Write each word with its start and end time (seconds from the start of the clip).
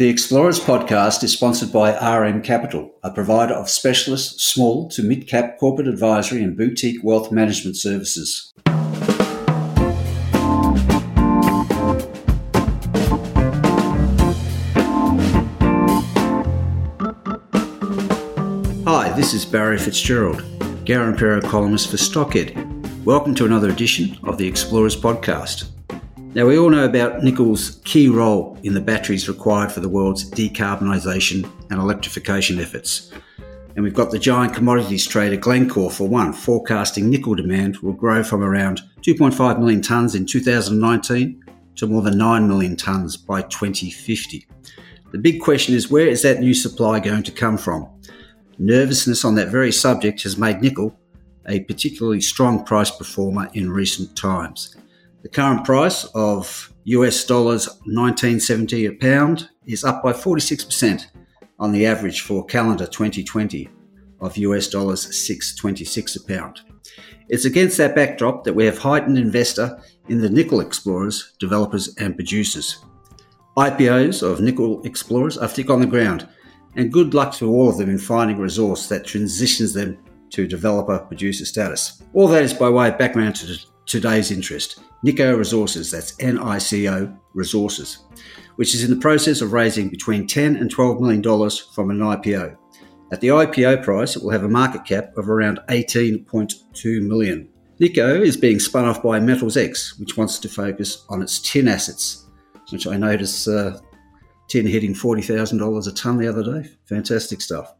The 0.00 0.08
Explorers 0.08 0.58
podcast 0.58 1.22
is 1.24 1.34
sponsored 1.34 1.74
by 1.74 1.92
RM 1.92 2.40
Capital, 2.40 2.90
a 3.02 3.10
provider 3.10 3.52
of 3.52 3.68
specialist 3.68 4.40
small 4.40 4.88
to 4.88 5.02
mid 5.02 5.28
cap 5.28 5.58
corporate 5.58 5.88
advisory 5.88 6.42
and 6.42 6.56
boutique 6.56 7.04
wealth 7.04 7.30
management 7.30 7.76
services. 7.76 8.50
Hi, 18.86 19.12
this 19.14 19.34
is 19.34 19.44
Barry 19.44 19.76
Fitzgerald, 19.76 20.40
Garimpeiro 20.86 21.42
columnist 21.42 21.90
for 21.90 21.98
Stockhead. 21.98 23.04
Welcome 23.04 23.34
to 23.34 23.44
another 23.44 23.68
edition 23.68 24.16
of 24.22 24.38
the 24.38 24.48
Explorers 24.48 24.98
podcast. 24.98 25.68
Now, 26.32 26.46
we 26.46 26.56
all 26.56 26.70
know 26.70 26.84
about 26.84 27.24
nickel's 27.24 27.80
key 27.84 28.08
role 28.08 28.56
in 28.62 28.72
the 28.72 28.80
batteries 28.80 29.28
required 29.28 29.72
for 29.72 29.80
the 29.80 29.88
world's 29.88 30.30
decarbonisation 30.30 31.50
and 31.70 31.80
electrification 31.80 32.60
efforts. 32.60 33.10
And 33.74 33.82
we've 33.82 33.94
got 33.94 34.12
the 34.12 34.18
giant 34.20 34.54
commodities 34.54 35.04
trader 35.08 35.36
Glencore, 35.36 35.90
for 35.90 36.06
one, 36.06 36.32
forecasting 36.32 37.10
nickel 37.10 37.34
demand 37.34 37.78
will 37.78 37.94
grow 37.94 38.22
from 38.22 38.44
around 38.44 38.80
2.5 39.02 39.58
million 39.58 39.80
tonnes 39.80 40.14
in 40.14 40.24
2019 40.24 41.42
to 41.74 41.86
more 41.88 42.02
than 42.02 42.16
9 42.16 42.46
million 42.46 42.76
tonnes 42.76 43.16
by 43.26 43.42
2050. 43.42 44.46
The 45.10 45.18
big 45.18 45.40
question 45.40 45.74
is 45.74 45.90
where 45.90 46.06
is 46.06 46.22
that 46.22 46.38
new 46.38 46.54
supply 46.54 47.00
going 47.00 47.24
to 47.24 47.32
come 47.32 47.58
from? 47.58 47.88
Nervousness 48.56 49.24
on 49.24 49.34
that 49.34 49.48
very 49.48 49.72
subject 49.72 50.22
has 50.22 50.36
made 50.36 50.62
nickel 50.62 50.96
a 51.48 51.60
particularly 51.64 52.20
strong 52.20 52.64
price 52.64 52.92
performer 52.92 53.50
in 53.52 53.68
recent 53.68 54.16
times. 54.16 54.76
The 55.22 55.28
current 55.28 55.64
price 55.64 56.04
of 56.14 56.72
US 56.84 57.24
dollars 57.24 57.66
1970 57.84 58.86
a 58.86 58.92
pound 58.92 59.50
is 59.66 59.84
up 59.84 60.02
by 60.02 60.12
46% 60.14 61.06
on 61.58 61.72
the 61.72 61.84
average 61.84 62.22
for 62.22 62.44
calendar 62.46 62.86
2020 62.86 63.68
of 64.20 64.38
US 64.38 64.68
dollars 64.68 65.02
626 65.02 66.16
a 66.16 66.24
pound. 66.24 66.60
It's 67.28 67.44
against 67.44 67.76
that 67.76 67.94
backdrop 67.94 68.44
that 68.44 68.54
we 68.54 68.64
have 68.64 68.78
heightened 68.78 69.18
investor 69.18 69.82
in 70.08 70.22
the 70.22 70.30
nickel 70.30 70.60
explorers, 70.60 71.34
developers 71.38 71.94
and 71.98 72.16
producers. 72.16 72.82
IPOs 73.58 74.22
of 74.22 74.40
nickel 74.40 74.80
explorers 74.84 75.36
are 75.36 75.48
thick 75.48 75.68
on 75.68 75.80
the 75.80 75.86
ground, 75.86 76.26
and 76.76 76.92
good 76.92 77.12
luck 77.12 77.34
to 77.34 77.50
all 77.50 77.68
of 77.68 77.76
them 77.76 77.90
in 77.90 77.98
finding 77.98 78.38
a 78.38 78.42
resource 78.42 78.88
that 78.88 79.04
transitions 79.04 79.74
them 79.74 79.98
to 80.30 80.46
developer 80.46 80.98
producer 80.98 81.44
status. 81.44 82.02
All 82.14 82.26
that 82.28 82.42
is 82.42 82.54
by 82.54 82.70
way 82.70 82.88
of 82.88 82.96
background 82.96 83.36
to 83.36 83.58
today's 83.84 84.30
interest. 84.30 84.80
Nico 85.02 85.36
Resources, 85.36 85.90
that's 85.90 86.14
N-I-C-O 86.20 87.16
Resources, 87.34 88.04
which 88.56 88.74
is 88.74 88.84
in 88.84 88.90
the 88.90 89.00
process 89.00 89.40
of 89.40 89.52
raising 89.52 89.88
between 89.88 90.26
10 90.26 90.56
and 90.56 90.70
12 90.70 91.00
million 91.00 91.22
dollars 91.22 91.58
from 91.58 91.90
an 91.90 91.98
IPO. 91.98 92.56
At 93.12 93.20
the 93.20 93.28
IPO 93.28 93.82
price, 93.82 94.14
it 94.14 94.22
will 94.22 94.30
have 94.30 94.44
a 94.44 94.48
market 94.48 94.84
cap 94.84 95.16
of 95.16 95.28
around 95.28 95.58
18.2 95.68 97.02
million. 97.02 97.48
Nico 97.80 98.20
is 98.20 98.36
being 98.36 98.60
spun 98.60 98.84
off 98.84 99.02
by 99.02 99.18
Metals 99.18 99.56
X, 99.56 99.98
which 99.98 100.16
wants 100.16 100.38
to 100.38 100.48
focus 100.48 101.06
on 101.08 101.22
its 101.22 101.40
tin 101.40 101.66
assets, 101.66 102.26
which 102.70 102.86
I 102.86 102.96
notice 102.98 103.48
uh, 103.48 103.80
tin 104.48 104.66
hitting 104.66 104.92
$40,000 104.92 105.88
a 105.88 105.92
tonne 105.92 106.18
the 106.18 106.28
other 106.28 106.44
day. 106.44 106.68
Fantastic 106.84 107.40
stuff. 107.40 107.74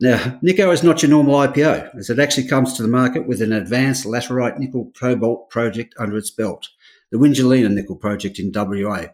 Now, 0.00 0.38
Nico 0.42 0.70
is 0.70 0.82
not 0.82 1.02
your 1.02 1.10
normal 1.10 1.34
IPO, 1.36 1.96
as 1.96 2.10
it 2.10 2.18
actually 2.18 2.48
comes 2.48 2.74
to 2.74 2.82
the 2.82 2.88
market 2.88 3.26
with 3.26 3.42
an 3.42 3.52
advanced 3.52 4.06
laterite 4.06 4.58
nickel 4.58 4.92
cobalt 4.98 5.50
project 5.50 5.94
under 5.98 6.16
its 6.16 6.30
belt, 6.30 6.68
the 7.10 7.18
Wingellina 7.18 7.70
nickel 7.70 7.96
project 7.96 8.38
in 8.38 8.52
WA, 8.54 9.06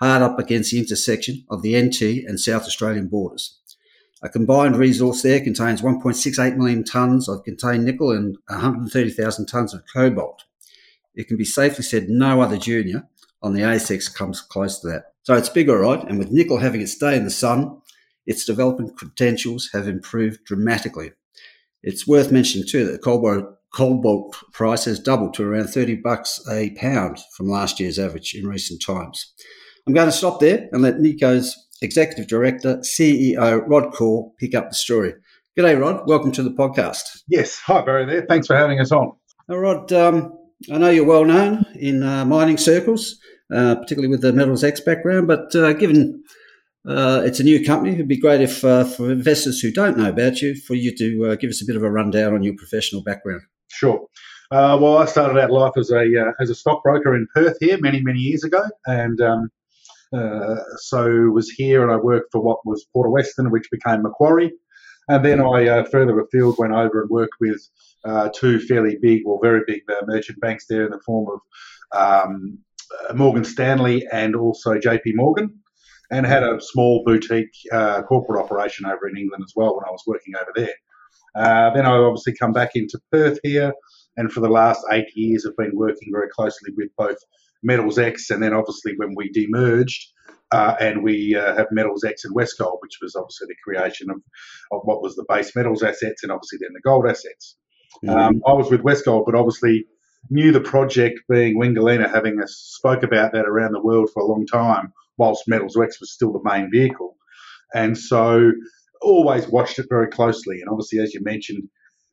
hard 0.00 0.22
up 0.22 0.38
against 0.38 0.70
the 0.70 0.78
intersection 0.78 1.44
of 1.50 1.62
the 1.62 1.80
NT 1.80 2.26
and 2.28 2.38
South 2.38 2.62
Australian 2.62 3.08
borders. 3.08 3.58
A 4.22 4.28
combined 4.28 4.76
resource 4.76 5.22
there 5.22 5.40
contains 5.40 5.80
1.68 5.80 6.56
million 6.56 6.82
tonnes 6.82 7.28
of 7.28 7.44
contained 7.44 7.84
nickel 7.84 8.10
and 8.10 8.36
130,000 8.48 9.46
tonnes 9.46 9.74
of 9.74 9.82
cobalt. 9.92 10.44
It 11.14 11.28
can 11.28 11.36
be 11.36 11.44
safely 11.44 11.84
said 11.84 12.08
no 12.08 12.40
other 12.40 12.56
junior 12.56 13.08
on 13.42 13.54
the 13.54 13.62
ASX 13.62 14.12
comes 14.12 14.40
close 14.40 14.80
to 14.80 14.88
that. 14.88 15.12
So 15.22 15.34
it's 15.34 15.48
big, 15.48 15.68
all 15.68 15.76
right. 15.76 16.02
And 16.08 16.18
with 16.18 16.32
nickel 16.32 16.58
having 16.58 16.80
its 16.80 16.96
day 16.96 17.16
in 17.16 17.24
the 17.24 17.30
sun, 17.30 17.80
its 18.28 18.44
development 18.44 18.94
credentials 18.94 19.70
have 19.72 19.88
improved 19.88 20.44
dramatically. 20.44 21.12
It's 21.82 22.06
worth 22.06 22.30
mentioning 22.30 22.68
too 22.68 22.84
that 22.84 22.92
the 22.92 22.98
cobalt, 22.98 23.46
cobalt 23.74 24.36
price 24.52 24.84
has 24.84 25.00
doubled 25.00 25.32
to 25.34 25.44
around 25.44 25.68
30 25.68 25.96
bucks 25.96 26.38
a 26.50 26.70
pound 26.72 27.18
from 27.34 27.48
last 27.48 27.80
year's 27.80 27.98
average 27.98 28.34
in 28.34 28.46
recent 28.46 28.82
times. 28.82 29.32
I'm 29.86 29.94
going 29.94 30.08
to 30.08 30.12
stop 30.12 30.40
there 30.40 30.68
and 30.72 30.82
let 30.82 31.00
Nico's 31.00 31.56
Executive 31.80 32.28
Director, 32.28 32.76
CEO 32.78 33.66
Rod 33.66 33.94
Corps 33.94 34.30
pick 34.38 34.54
up 34.54 34.68
the 34.68 34.74
story. 34.74 35.14
G'day, 35.58 35.80
Rod. 35.80 36.06
Welcome 36.06 36.32
to 36.32 36.42
the 36.42 36.50
podcast. 36.50 37.22
Yes. 37.28 37.58
Hi, 37.64 37.80
Barry 37.80 38.04
there. 38.04 38.26
Thanks 38.28 38.46
for 38.46 38.56
having 38.56 38.78
us 38.78 38.92
on. 38.92 39.12
Now, 39.48 39.56
Rod, 39.56 39.90
um, 39.94 40.38
I 40.70 40.76
know 40.76 40.90
you're 40.90 41.06
well 41.06 41.24
known 41.24 41.64
in 41.76 42.02
uh, 42.02 42.26
mining 42.26 42.58
circles, 42.58 43.18
uh, 43.50 43.76
particularly 43.76 44.08
with 44.08 44.20
the 44.20 44.34
Metals 44.34 44.64
X 44.64 44.82
background, 44.82 45.28
but 45.28 45.54
uh, 45.56 45.72
given 45.72 46.22
uh, 46.86 47.22
it's 47.24 47.40
a 47.40 47.44
new 47.44 47.64
company, 47.64 47.94
it'd 47.94 48.08
be 48.08 48.20
great 48.20 48.40
if 48.40 48.64
uh, 48.64 48.84
for 48.84 49.10
investors 49.10 49.60
who 49.60 49.70
don't 49.70 49.96
know 49.96 50.08
about 50.08 50.40
you, 50.40 50.54
for 50.54 50.74
you 50.74 50.94
to 50.96 51.30
uh, 51.30 51.34
give 51.36 51.50
us 51.50 51.62
a 51.62 51.66
bit 51.66 51.76
of 51.76 51.82
a 51.82 51.90
rundown 51.90 52.34
on 52.34 52.42
your 52.42 52.54
professional 52.56 53.02
background. 53.02 53.42
Sure. 53.68 54.06
well, 54.50 54.98
I 54.98 55.04
started 55.04 55.40
out 55.40 55.50
life 55.50 55.76
as 55.76 55.90
a 55.90 56.32
as 56.40 56.50
a 56.50 56.54
stockbroker 56.54 57.14
in 57.14 57.26
Perth 57.34 57.56
here 57.60 57.78
many 57.80 58.02
many 58.02 58.20
years 58.20 58.44
ago, 58.44 58.64
and 58.86 59.20
um, 59.20 59.50
so 60.76 61.06
was 61.30 61.50
here 61.50 61.82
and 61.82 61.90
I 61.92 61.96
worked 61.96 62.32
for 62.32 62.40
what 62.40 62.64
was 62.64 62.86
Port 62.92 63.10
Western, 63.10 63.50
which 63.50 63.70
became 63.70 64.02
Macquarie, 64.02 64.52
and 65.08 65.24
then 65.24 65.40
I 65.40 65.84
further 65.84 66.18
afield 66.20 66.56
went 66.58 66.74
over 66.74 67.02
and 67.02 67.10
worked 67.10 67.34
with 67.40 67.60
uh, 68.04 68.28
two 68.34 68.60
fairly 68.60 68.96
big, 69.00 69.22
well, 69.24 69.38
very 69.42 69.62
big 69.66 69.82
uh, 69.88 70.04
merchant 70.06 70.40
banks 70.40 70.66
there 70.68 70.84
in 70.84 70.90
the 70.90 71.00
form 71.04 71.26
of 71.92 71.98
um, 71.98 72.58
Morgan 73.14 73.44
Stanley 73.44 74.06
and 74.12 74.36
also 74.36 74.74
JP 74.74 75.14
Morgan, 75.14 75.60
and 76.10 76.26
had 76.26 76.42
a 76.42 76.60
small 76.60 77.02
boutique 77.04 77.54
uh, 77.72 78.02
corporate 78.02 78.42
operation 78.42 78.86
over 78.86 79.08
in 79.08 79.16
England 79.16 79.44
as 79.44 79.52
well 79.54 79.76
when 79.76 79.84
I 79.86 79.90
was 79.90 80.02
working 80.06 80.34
over 80.36 80.50
there. 80.54 80.74
Uh, 81.34 81.74
then 81.74 81.86
I 81.86 81.92
obviously 81.92 82.34
come 82.34 82.52
back 82.52 82.70
into 82.74 82.98
Perth 83.12 83.38
here, 83.42 83.72
and 84.16 84.32
for 84.32 84.40
the 84.40 84.48
last 84.48 84.80
eight 84.90 85.08
years 85.14 85.44
have 85.44 85.56
been 85.56 85.76
working 85.76 86.08
very 86.12 86.28
closely 86.28 86.72
with 86.76 86.88
both 86.96 87.18
Metals 87.62 87.98
X 87.98 88.30
and 88.30 88.42
then 88.42 88.54
obviously 88.54 88.94
when 88.96 89.14
we 89.16 89.30
demerged, 89.30 90.06
uh, 90.50 90.74
and 90.80 91.02
we 91.02 91.36
uh, 91.36 91.54
have 91.56 91.66
Metals 91.70 92.04
X 92.04 92.24
and 92.24 92.34
Westgold, 92.34 92.78
which 92.80 92.98
was 93.02 93.14
obviously 93.14 93.48
the 93.48 93.56
creation 93.62 94.10
of, 94.10 94.16
of 94.72 94.80
what 94.84 95.02
was 95.02 95.14
the 95.16 95.24
base 95.28 95.54
metals 95.54 95.82
assets 95.82 96.22
and 96.22 96.32
obviously 96.32 96.58
then 96.60 96.70
the 96.72 96.80
gold 96.80 97.06
assets. 97.06 97.56
Mm-hmm. 98.04 98.16
Um, 98.16 98.42
I 98.46 98.52
was 98.52 98.70
with 98.70 98.82
Westgold, 98.82 99.24
but 99.26 99.34
obviously 99.34 99.86
knew 100.30 100.52
the 100.52 100.60
project 100.60 101.20
being 101.28 101.58
Wingellina, 101.58 102.10
having 102.10 102.40
spoke 102.46 103.02
about 103.02 103.32
that 103.32 103.46
around 103.46 103.72
the 103.72 103.82
world 103.82 104.10
for 104.12 104.22
a 104.22 104.26
long 104.26 104.46
time, 104.46 104.92
whilst 105.18 105.48
Metals 105.48 105.76
X 105.76 106.00
was 106.00 106.12
still 106.12 106.32
the 106.32 106.40
main 106.42 106.70
vehicle. 106.70 107.16
And 107.74 107.96
so 107.96 108.52
always 109.02 109.46
watched 109.48 109.78
it 109.78 109.86
very 109.88 110.08
closely. 110.08 110.60
And 110.60 110.70
obviously, 110.70 111.00
as 111.00 111.14
you 111.14 111.22
mentioned, 111.22 111.68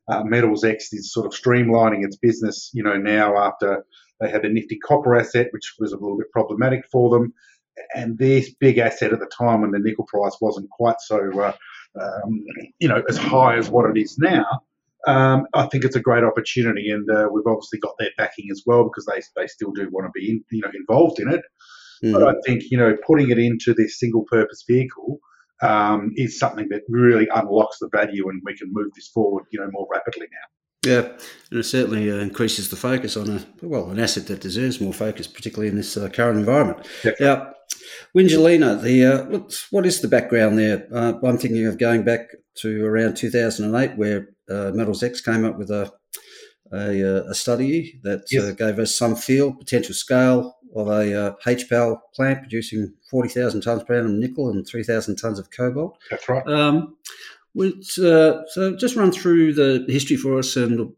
uh, 0.08 0.22
Metals 0.24 0.64
X 0.64 0.92
is 0.92 1.12
sort 1.12 1.26
of 1.26 1.32
streamlining 1.32 2.04
its 2.04 2.16
business, 2.16 2.70
you 2.72 2.82
know, 2.82 2.96
now 2.96 3.36
after 3.36 3.84
they 4.20 4.30
had 4.30 4.44
a 4.44 4.48
nifty 4.48 4.78
copper 4.78 5.18
asset, 5.18 5.48
which 5.50 5.74
was 5.78 5.92
a 5.92 5.96
little 5.96 6.16
bit 6.16 6.30
problematic 6.32 6.84
for 6.90 7.10
them. 7.10 7.32
And 7.94 8.16
this 8.16 8.54
big 8.54 8.78
asset 8.78 9.12
at 9.12 9.20
the 9.20 9.30
time 9.38 9.62
when 9.62 9.70
the 9.70 9.78
nickel 9.78 10.06
price 10.06 10.36
wasn't 10.40 10.70
quite 10.70 10.96
so, 11.00 11.18
uh, 11.40 11.52
um, 12.00 12.44
you 12.78 12.88
know, 12.88 13.02
as 13.08 13.18
high 13.18 13.56
as 13.56 13.68
what 13.68 13.90
it 13.90 14.00
is 14.00 14.16
now, 14.18 14.46
um, 15.06 15.46
I 15.54 15.66
think 15.66 15.84
it's 15.84 15.96
a 15.96 16.00
great 16.00 16.24
opportunity, 16.24 16.90
and 16.90 17.08
uh, 17.08 17.28
we've 17.32 17.46
obviously 17.46 17.78
got 17.78 17.94
their 17.98 18.10
backing 18.18 18.48
as 18.50 18.62
well 18.66 18.84
because 18.84 19.06
they 19.06 19.22
they 19.40 19.46
still 19.46 19.70
do 19.72 19.88
want 19.92 20.06
to 20.06 20.10
be 20.12 20.30
in, 20.30 20.44
you 20.50 20.62
know 20.62 20.70
involved 20.74 21.20
in 21.20 21.32
it. 21.32 21.42
Mm. 22.04 22.12
But 22.12 22.28
I 22.28 22.34
think 22.44 22.64
you 22.70 22.78
know 22.78 22.96
putting 23.06 23.30
it 23.30 23.38
into 23.38 23.74
this 23.74 23.98
single 23.98 24.24
purpose 24.30 24.64
vehicle 24.68 25.20
um, 25.62 26.12
is 26.16 26.38
something 26.38 26.68
that 26.70 26.82
really 26.88 27.28
unlocks 27.34 27.78
the 27.78 27.88
value, 27.92 28.28
and 28.28 28.42
we 28.44 28.56
can 28.56 28.68
move 28.72 28.88
this 28.94 29.08
forward, 29.08 29.44
you 29.50 29.60
know, 29.60 29.68
more 29.70 29.86
rapidly 29.90 30.26
now. 30.30 30.90
Yeah, 30.90 31.08
and 31.50 31.60
it 31.60 31.64
certainly 31.64 32.10
uh, 32.10 32.16
increases 32.16 32.68
the 32.68 32.76
focus 32.76 33.16
on 33.16 33.30
a 33.30 33.46
well 33.62 33.90
an 33.90 33.98
asset 33.98 34.26
that 34.28 34.40
deserves 34.40 34.80
more 34.80 34.92
focus, 34.92 35.26
particularly 35.26 35.68
in 35.68 35.76
this 35.76 35.96
uh, 35.96 36.08
current 36.08 36.38
environment. 36.38 36.84
Definitely. 37.02 37.26
Yeah, 37.26 37.50
Wingellina, 38.16 38.80
the 38.80 39.04
uh, 39.04 39.40
what 39.70 39.86
is 39.86 40.00
the 40.00 40.08
background 40.08 40.58
there? 40.58 40.86
Uh, 40.92 41.14
I'm 41.24 41.38
thinking 41.38 41.66
of 41.66 41.78
going 41.78 42.04
back 42.04 42.28
to 42.58 42.84
around 42.84 43.16
2008, 43.16 43.96
where 43.96 44.28
uh, 44.50 44.70
Metals 44.74 45.02
X 45.02 45.20
came 45.20 45.44
up 45.44 45.58
with 45.58 45.70
a, 45.70 45.92
a, 46.72 47.18
uh, 47.18 47.30
a 47.30 47.34
study 47.34 48.00
that 48.04 48.22
yes. 48.30 48.44
uh, 48.44 48.52
gave 48.52 48.78
us 48.78 48.94
some 48.94 49.16
feel, 49.16 49.54
potential 49.54 49.94
scale 49.94 50.55
of 50.76 50.88
a 50.88 51.26
uh, 51.28 51.34
HPAL 51.44 51.98
plant 52.14 52.40
producing 52.40 52.92
40,000 53.10 53.62
tonnes 53.62 53.86
per 53.86 53.98
annum 53.98 54.20
nickel 54.20 54.50
and 54.50 54.66
3,000 54.66 55.16
tonnes 55.16 55.38
of 55.38 55.50
cobalt. 55.50 55.98
That's 56.10 56.28
right. 56.28 56.46
Um, 56.46 56.96
which, 57.54 57.98
uh, 57.98 58.42
so 58.48 58.76
just 58.76 58.96
run 58.96 59.10
through 59.10 59.54
the 59.54 59.84
history 59.88 60.16
for 60.16 60.38
us 60.38 60.56
and 60.56 60.92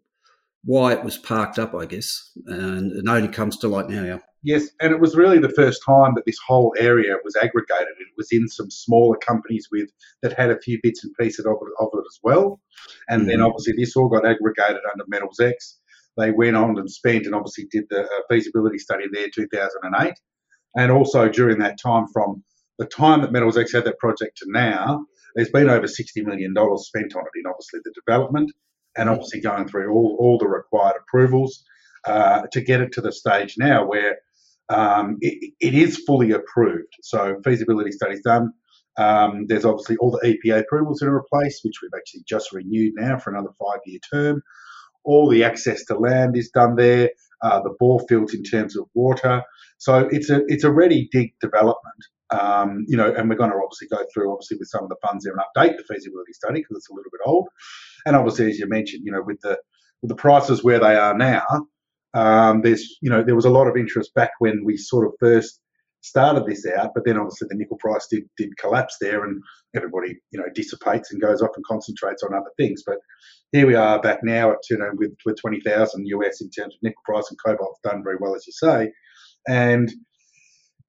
why 0.65 0.93
it 0.93 1.05
was 1.05 1.17
parked 1.17 1.59
up, 1.59 1.75
I 1.75 1.87
guess, 1.87 2.31
and 2.47 2.93
it 2.93 3.09
only 3.09 3.29
comes 3.29 3.57
to 3.59 3.69
light 3.69 3.89
now. 3.89 4.05
Yeah. 4.05 4.19
Yes, 4.43 4.69
and 4.81 4.93
it 4.93 5.01
was 5.01 5.17
really 5.17 5.39
the 5.39 5.49
first 5.49 5.83
time 5.85 6.15
that 6.15 6.25
this 6.25 6.39
whole 6.47 6.73
area 6.79 7.17
was 7.25 7.35
aggregated. 7.37 7.89
It 7.99 8.15
was 8.17 8.29
in 8.31 8.49
some 8.49 8.71
smaller 8.71 9.17
companies 9.17 9.69
with 9.73 9.91
that 10.23 10.33
had 10.33 10.51
a 10.51 10.61
few 10.61 10.79
bits 10.81 11.03
and 11.03 11.13
pieces 11.19 11.45
of 11.45 11.57
it, 11.61 11.73
of 11.81 11.89
it 11.93 12.05
as 12.09 12.19
well, 12.23 12.61
and 13.09 13.23
mm-hmm. 13.23 13.31
then 13.31 13.41
obviously 13.41 13.75
this 13.77 13.97
all 13.97 14.09
got 14.09 14.27
aggregated 14.27 14.83
under 14.93 15.05
Metals 15.09 15.41
X. 15.41 15.79
They 16.19 16.31
went 16.33 16.57
on 16.57 16.79
and 16.79 16.91
spent 16.91 17.27
and 17.27 17.35
obviously 17.35 17.67
did 17.71 17.85
the 17.91 18.03
uh, 18.03 18.21
feasibility 18.29 18.79
study 18.79 19.05
there 19.13 19.29
2008, 19.35 20.15
and 20.77 20.93
also 20.93 21.29
during 21.29 21.59
that 21.61 21.79
time 21.81 22.07
from 22.13 22.43
the 22.79 22.87
time 22.87 23.23
that 23.23 23.33
Metals 23.33 23.59
X 23.59 23.73
had 23.73 23.85
that 23.85 23.99
project 23.99 24.39
to 24.39 24.47
now, 24.49 25.05
there's 25.35 25.51
been 25.51 25.69
over 25.69 25.87
$60 25.87 26.25
million 26.25 26.55
spent 26.79 27.15
on 27.15 27.23
it 27.23 27.39
in 27.39 27.47
obviously 27.47 27.81
the 27.85 27.93
development 27.95 28.53
and 28.97 29.09
obviously 29.09 29.41
going 29.41 29.67
through 29.67 29.93
all, 29.93 30.17
all 30.19 30.39
the 30.39 30.47
required 30.47 30.95
approvals 31.01 31.65
uh, 32.05 32.43
to 32.53 32.61
get 32.61 32.81
it 32.81 32.93
to 32.93 33.01
the 33.01 33.13
stage 33.13 33.57
now 33.59 33.85
where 33.85 34.19
um, 34.69 35.17
it, 35.21 35.53
it 35.61 35.75
is 35.75 36.03
fully 36.07 36.31
approved. 36.33 36.95
So 37.03 37.41
feasibility 37.45 37.93
studies 37.93 38.21
done. 38.23 38.53
Um, 38.97 39.47
there's 39.47 39.65
obviously 39.65 39.97
all 39.99 40.11
the 40.11 40.37
EPA 40.45 40.61
approvals 40.61 40.99
that 40.99 41.07
are 41.07 41.19
in 41.19 41.25
place, 41.33 41.61
which 41.63 41.77
we've 41.83 41.91
actually 41.97 42.25
just 42.29 42.53
renewed 42.53 42.95
now 42.97 43.19
for 43.19 43.31
another 43.31 43.51
five-year 43.59 44.01
term. 44.13 44.43
All 45.05 45.29
the 45.29 45.45
access 45.45 45.85
to 45.87 45.99
land 45.99 46.37
is 46.37 46.51
done 46.51 46.77
there. 46.77 47.11
Uh, 47.43 47.61
the 47.63 47.75
bore 47.79 48.01
fields 48.09 48.35
in 48.35 48.43
terms 48.43 48.77
of 48.77 48.87
water. 48.95 49.43
So 49.79 50.09
it's 50.11 50.29
a 50.29 50.43
it's 50.49 50.65
a 50.65 50.73
ready 50.73 51.09
dig 51.13 51.33
development. 51.41 52.05
Um, 52.31 52.85
you 52.89 52.97
know, 52.97 53.13
and 53.15 53.29
we're 53.29 53.37
going 53.37 53.51
to 53.51 53.57
obviously 53.57 53.89
go 53.89 54.05
through 54.13 54.33
obviously 54.33 54.59
with 54.59 54.69
some 54.69 54.83
of 54.83 54.91
the 54.91 54.97
funds 55.07 55.25
there 55.25 55.33
and 55.33 55.41
update 55.41 55.77
the 55.79 55.85
feasibility 55.85 56.33
study 56.33 56.61
because 56.61 56.77
it's 56.77 56.91
a 56.91 56.95
little 56.95 57.11
bit 57.11 57.21
old. 57.25 57.49
And 58.05 58.17
obviously, 58.17 58.51
as 58.51 58.59
you 58.59 58.69
mentioned, 58.69 59.03
you 59.05 59.13
know, 59.13 59.23
with 59.23 59.41
the 59.41 59.59
with 60.03 60.09
the 60.09 60.17
prices 60.17 60.63
where 60.63 60.79
they 60.79 60.97
are 60.97 61.17
now, 61.17 61.45
um, 62.15 62.63
there's, 62.63 62.99
you 63.01 63.11
know, 63.11 63.23
there 63.23 63.35
was 63.35 63.45
a 63.45 63.51
lot 63.51 63.67
of 63.69 63.77
interest 63.77 64.15
back 64.15 64.33
when 64.39 64.65
we 64.65 64.77
sort 64.77 65.07
of 65.07 65.13
first 65.21 65.61
started 66.01 66.47
this 66.47 66.65
out, 66.67 66.91
but 66.95 67.05
then 67.05 67.19
obviously 67.19 67.49
the 67.51 67.57
nickel 67.57 67.79
price 67.79 68.07
did 68.11 68.25
did 68.37 68.57
collapse 68.59 68.97
there, 69.01 69.25
and 69.25 69.43
everybody, 69.75 70.19
you 70.31 70.39
know, 70.39 70.47
dissipates 70.55 71.13
and 71.13 71.21
goes 71.21 71.43
off 71.43 71.51
and 71.57 71.65
concentrates 71.65 72.23
on 72.23 72.35
other 72.35 72.51
things. 72.57 72.83
But 72.87 72.99
here 73.53 73.67
we 73.67 73.75
are 73.75 74.01
back 74.01 74.21
now 74.23 74.51
at 74.53 74.59
you 74.71 74.79
know 74.79 74.91
with 74.95 75.13
with 75.25 75.37
twenty 75.41 75.61
thousand 75.61 76.07
US 76.07 76.41
in 76.41 76.51
terms 76.51 76.75
of 76.75 76.83
nickel 76.83 77.03
price 77.05 77.27
and 77.31 77.39
cobalt's 77.45 77.81
done 77.83 78.03
very 78.03 78.17
well 78.21 78.35
as 78.35 78.47
you 78.47 78.53
say, 78.53 78.93
and 79.49 79.93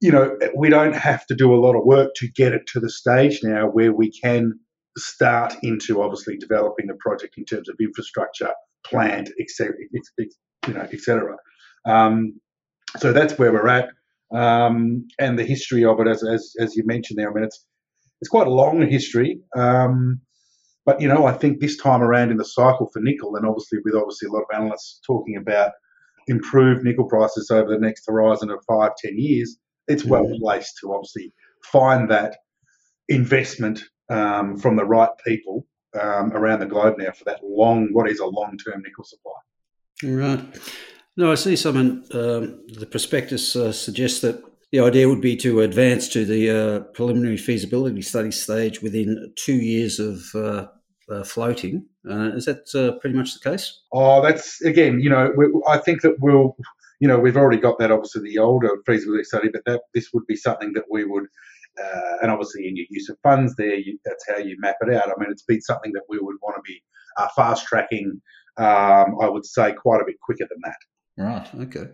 you 0.01 0.11
know 0.11 0.37
we 0.55 0.69
don't 0.69 0.95
have 0.95 1.25
to 1.27 1.35
do 1.35 1.53
a 1.53 1.59
lot 1.59 1.75
of 1.75 1.85
work 1.85 2.11
to 2.15 2.27
get 2.35 2.53
it 2.53 2.65
to 2.67 2.79
the 2.79 2.89
stage 2.89 3.39
now 3.43 3.67
where 3.67 3.93
we 3.93 4.11
can 4.11 4.53
start 4.97 5.55
into 5.63 6.01
obviously 6.01 6.37
developing 6.37 6.87
the 6.87 6.97
project 6.99 7.35
in 7.37 7.45
terms 7.45 7.69
of 7.69 7.75
infrastructure, 7.79 8.51
plant, 8.85 9.29
etc 9.39 9.73
you 10.67 10.73
know, 10.73 10.81
etc. 10.81 11.35
Um, 11.85 12.39
so 12.97 13.13
that's 13.13 13.37
where 13.37 13.51
we're 13.51 13.67
at, 13.67 13.89
um, 14.31 15.07
and 15.19 15.37
the 15.37 15.43
history 15.43 15.85
of 15.85 15.99
it, 15.99 16.07
as, 16.07 16.23
as 16.23 16.53
as 16.59 16.75
you 16.75 16.83
mentioned 16.85 17.19
there. 17.19 17.29
I 17.29 17.33
mean, 17.33 17.43
it's 17.43 17.65
it's 18.21 18.29
quite 18.29 18.47
a 18.47 18.53
long 18.53 18.87
history, 18.87 19.39
um, 19.55 20.21
but 20.85 21.01
you 21.01 21.07
know, 21.07 21.25
I 21.25 21.33
think 21.33 21.59
this 21.59 21.77
time 21.77 22.01
around 22.01 22.31
in 22.31 22.37
the 22.37 22.45
cycle 22.45 22.89
for 22.91 23.01
nickel, 23.01 23.35
and 23.35 23.45
obviously 23.45 23.79
with 23.83 23.95
obviously 23.95 24.27
a 24.27 24.31
lot 24.31 24.41
of 24.41 24.55
analysts 24.55 25.01
talking 25.05 25.37
about 25.37 25.71
improved 26.27 26.83
nickel 26.83 27.05
prices 27.05 27.49
over 27.49 27.69
the 27.69 27.79
next 27.79 28.05
horizon 28.07 28.49
of 28.49 28.59
five, 28.67 28.91
ten 28.97 29.17
years, 29.17 29.57
it's 29.87 30.05
well 30.05 30.25
mm-hmm. 30.25 30.41
placed 30.41 30.77
to 30.81 30.93
obviously 30.93 31.33
find 31.63 32.09
that 32.09 32.37
investment 33.07 33.83
um, 34.09 34.57
from 34.57 34.75
the 34.75 34.85
right 34.85 35.09
people 35.25 35.65
um, 35.99 36.31
around 36.33 36.59
the 36.59 36.65
globe 36.65 36.95
now 36.97 37.11
for 37.11 37.23
that 37.25 37.39
long, 37.43 37.89
what 37.91 38.09
is 38.09 38.19
a 38.19 38.25
long-term 38.25 38.81
nickel 38.83 39.03
supply. 39.03 39.31
Right. 40.03 40.59
No, 41.19 41.33
I 41.33 41.35
see 41.35 41.57
some 41.57 41.75
um, 41.75 42.05
the 42.13 42.87
prospectus 42.89 43.53
uh, 43.53 43.73
suggests 43.73 44.21
that 44.21 44.41
the 44.71 44.79
idea 44.79 45.09
would 45.09 45.19
be 45.19 45.35
to 45.35 45.59
advance 45.59 46.07
to 46.13 46.23
the 46.23 46.49
uh, 46.49 46.79
preliminary 46.93 47.35
feasibility 47.35 48.01
study 48.01 48.31
stage 48.31 48.81
within 48.81 49.33
two 49.35 49.57
years 49.57 49.99
of 49.99 50.21
uh, 50.33 50.67
uh 51.11 51.23
floating. 51.25 51.85
Uh, 52.09 52.31
is 52.37 52.45
that 52.45 52.73
uh, 52.73 52.97
pretty 52.99 53.17
much 53.17 53.33
the 53.33 53.49
case? 53.49 53.81
Oh, 53.91 54.21
that's 54.21 54.61
again, 54.61 55.01
you 55.01 55.09
know, 55.09 55.33
I 55.67 55.79
think 55.79 56.03
that 56.03 56.15
we'll, 56.21 56.55
you 57.01 57.07
know, 57.09 57.19
we've 57.19 57.35
already 57.35 57.59
got 57.59 57.79
that 57.79 57.91
obviously 57.91 58.21
the 58.21 58.37
older 58.37 58.69
feasibility 58.85 59.25
study, 59.25 59.49
but 59.51 59.65
that 59.65 59.81
this 59.93 60.13
would 60.13 60.25
be 60.25 60.37
something 60.37 60.71
that 60.71 60.85
we 60.89 61.03
would. 61.03 61.25
and 62.21 62.31
obviously, 62.31 62.65
in 62.65 62.77
your 62.77 62.85
use 62.89 63.09
of 63.09 63.17
funds, 63.23 63.55
there, 63.57 63.75
you, 63.75 63.99
that's 64.05 64.25
how 64.29 64.37
you 64.37 64.55
map 64.59 64.77
it 64.79 64.93
out. 64.95 65.09
I 65.09 65.19
mean, 65.19 65.31
it's 65.31 65.43
been 65.43 65.59
something 65.59 65.91
that 65.95 66.03
we 66.07 66.17
would 66.17 66.37
want 66.41 66.55
to 66.55 66.61
be 66.61 66.81
fast 67.35 67.67
tracking 67.67 68.21
um, 68.59 69.15
I 69.21 69.29
would 69.29 69.45
say 69.45 69.73
quite 69.73 70.01
a 70.01 70.05
bit 70.05 70.19
quicker 70.21 70.45
than 70.49 70.59
that. 70.63 70.77
Right. 71.19 71.47
Okay. 71.53 71.89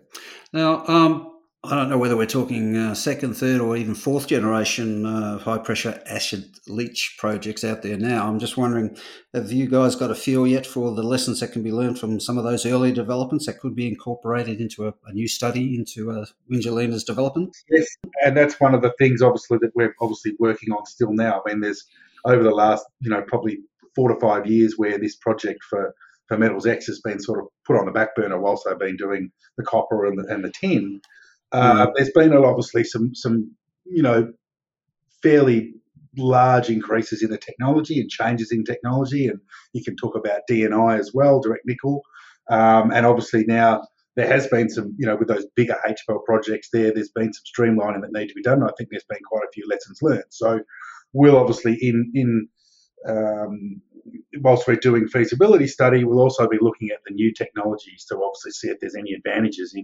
Now, 0.54 0.86
um, 0.86 1.31
I 1.63 1.74
don't 1.74 1.89
know 1.89 1.98
whether 1.98 2.16
we're 2.16 2.27
talking 2.27 2.77
uh, 2.77 2.94
second, 2.94 3.36
third, 3.36 3.60
or 3.60 3.75
even 3.75 3.95
fourth 3.95 4.27
generation 4.27 5.04
uh, 5.04 5.39
high 5.39 5.57
pressure 5.57 6.00
acid 6.06 6.45
leach 6.68 7.16
projects 7.18 7.63
out 7.63 7.81
there 7.81 7.98
now. 7.98 8.27
I'm 8.27 8.38
just 8.38 8.56
wondering, 8.56 8.95
have 9.33 9.51
you 9.51 9.68
guys 9.68 9.95
got 9.95 10.12
a 10.12 10.16
feel 10.16 10.45
yet 10.45 10.68
for 10.68 10.94
the 10.94 11.01
lessons 11.01 11.39
that 11.39 11.51
can 11.54 11.63
be 11.63 11.72
learned 11.72 11.98
from 11.98 12.19
some 12.19 12.38
of 12.38 12.44
those 12.44 12.68
early 12.68 12.92
developments 12.92 13.48
that 13.48 13.60
could 13.60 13.75
be 13.75 13.88
incorporated 13.88 14.62
into 14.62 14.88
a, 14.88 14.94
a 15.07 15.13
new 15.13 15.27
study 15.27 15.75
into 15.75 16.12
uh, 16.12 16.25
Wingellina's 16.51 17.04
development? 17.04 17.57
Yes, 17.72 17.88
and 18.24 18.38
that's 18.38 18.60
one 18.60 18.75
of 18.75 18.83
the 18.83 18.94
things, 19.00 19.24
obviously, 19.24 19.57
that 19.62 19.72
we're 19.74 19.95
obviously 20.01 20.33
working 20.38 20.72
on 20.72 20.86
still 20.86 21.13
now. 21.13 21.42
I 21.44 21.50
mean, 21.50 21.62
there's 21.62 21.83
over 22.25 22.44
the 22.44 22.51
last, 22.51 22.86
you 23.00 23.10
know, 23.10 23.24
probably 23.24 23.57
four 23.95 24.13
to 24.13 24.19
five 24.19 24.45
years 24.45 24.75
where 24.77 25.00
this 25.00 25.16
project 25.16 25.63
for 25.63 25.95
for 26.27 26.38
Metals 26.38 26.66
X 26.66 26.88
has 26.88 27.01
been 27.01 27.19
sort 27.19 27.39
of 27.39 27.48
put 27.66 27.77
on 27.77 27.86
the 27.86 27.92
back 27.92 28.16
burner 28.16 28.39
whilst 28.39 28.66
they've 28.66 28.80
been 28.80 28.98
doing 28.98 29.31
the 29.57 29.63
copper 29.63 30.06
and 30.06 30.18
the, 30.18 30.33
and 30.33 30.44
the 30.44 30.51
tin. 30.51 31.01
Uh, 31.51 31.88
mm. 31.88 31.94
There's 31.95 32.12
been 32.12 32.33
obviously 32.33 32.83
some 32.83 33.13
some 33.13 33.51
you 33.86 34.01
know 34.01 34.31
fairly 35.22 35.74
large 36.18 36.69
increases 36.69 37.22
in 37.22 37.30
the 37.30 37.38
technology 37.38 38.00
and 38.00 38.10
changes 38.10 38.51
in 38.51 38.63
technology, 38.63 39.27
and 39.27 39.39
you 39.74 39.83
can 39.83 39.95
talk 39.95 40.16
about 40.16 40.42
DNI 40.50 41.00
as 41.00 41.12
well, 41.13 41.42
direct 41.42 41.66
nickel, 41.66 42.01
um, 42.50 42.92
and 42.92 43.06
obviously 43.06 43.45
now 43.45 43.81
there 44.16 44.27
has 44.27 44.48
been 44.48 44.69
some, 44.69 44.95
you 44.98 45.06
know, 45.06 45.16
with 45.16 45.27
those 45.27 45.45
bigger 45.56 45.75
HPAL 45.86 46.24
projects 46.24 46.70
there, 46.72 46.94
there's 46.94 47.10
been 47.10 47.34
some 47.34 47.44
streamlining 47.46 48.01
that 48.01 48.13
need 48.13 48.27
to 48.27 48.34
be 48.34 48.41
done. 48.41 48.63
I 48.63 48.72
think 48.77 48.89
there's 48.89 49.05
been 49.10 49.20
quite 49.29 49.44
a 49.44 49.51
few 49.53 49.65
lessons 49.70 50.00
learned. 50.01 50.24
So 50.29 50.62
we'll 51.13 51.38
obviously 51.38 51.77
in 51.82 52.12
in 52.15 52.48
um, 53.08 53.82
whilst 54.41 54.67
we're 54.67 54.75
doing 54.75 55.07
feasibility 55.07 55.67
study, 55.67 56.03
we'll 56.03 56.19
also 56.19 56.47
be 56.47 56.57
looking 56.62 56.89
at 56.89 57.00
the 57.07 57.13
new 57.13 57.33
technologies 57.33 58.05
to 58.09 58.15
obviously 58.15 58.51
see 58.51 58.67
if 58.69 58.79
there's 58.79 58.95
any 58.95 59.13
advantages 59.13 59.74
in 59.75 59.83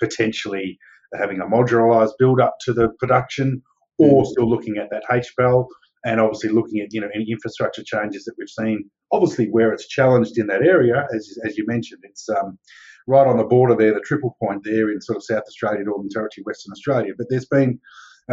potentially 0.00 0.78
having 1.14 1.40
a 1.40 1.46
modularized 1.46 2.12
build 2.18 2.40
up 2.40 2.56
to 2.60 2.72
the 2.72 2.88
production, 2.98 3.62
or 3.98 4.22
mm. 4.22 4.26
still 4.26 4.48
looking 4.48 4.76
at 4.76 4.90
that 4.90 5.04
HPAL 5.10 5.66
and 6.04 6.20
obviously 6.20 6.50
looking 6.50 6.80
at 6.80 6.92
you 6.92 7.00
know 7.00 7.08
any 7.14 7.30
infrastructure 7.30 7.82
changes 7.84 8.24
that 8.24 8.34
we've 8.38 8.48
seen. 8.48 8.90
Obviously, 9.12 9.46
where 9.46 9.72
it's 9.72 9.88
challenged 9.88 10.38
in 10.38 10.46
that 10.48 10.62
area, 10.62 11.06
as 11.14 11.36
as 11.44 11.56
you 11.56 11.64
mentioned, 11.66 12.02
it's 12.04 12.28
um, 12.28 12.58
right 13.06 13.26
on 13.26 13.36
the 13.36 13.44
border 13.44 13.76
there, 13.76 13.94
the 13.94 14.00
triple 14.00 14.36
point 14.40 14.62
there 14.64 14.90
in 14.90 15.00
sort 15.00 15.16
of 15.16 15.24
South 15.24 15.44
Australia, 15.46 15.84
Northern 15.84 16.08
Territory, 16.08 16.44
Western 16.44 16.72
Australia. 16.72 17.12
But 17.16 17.28
there's 17.30 17.46
been 17.46 17.78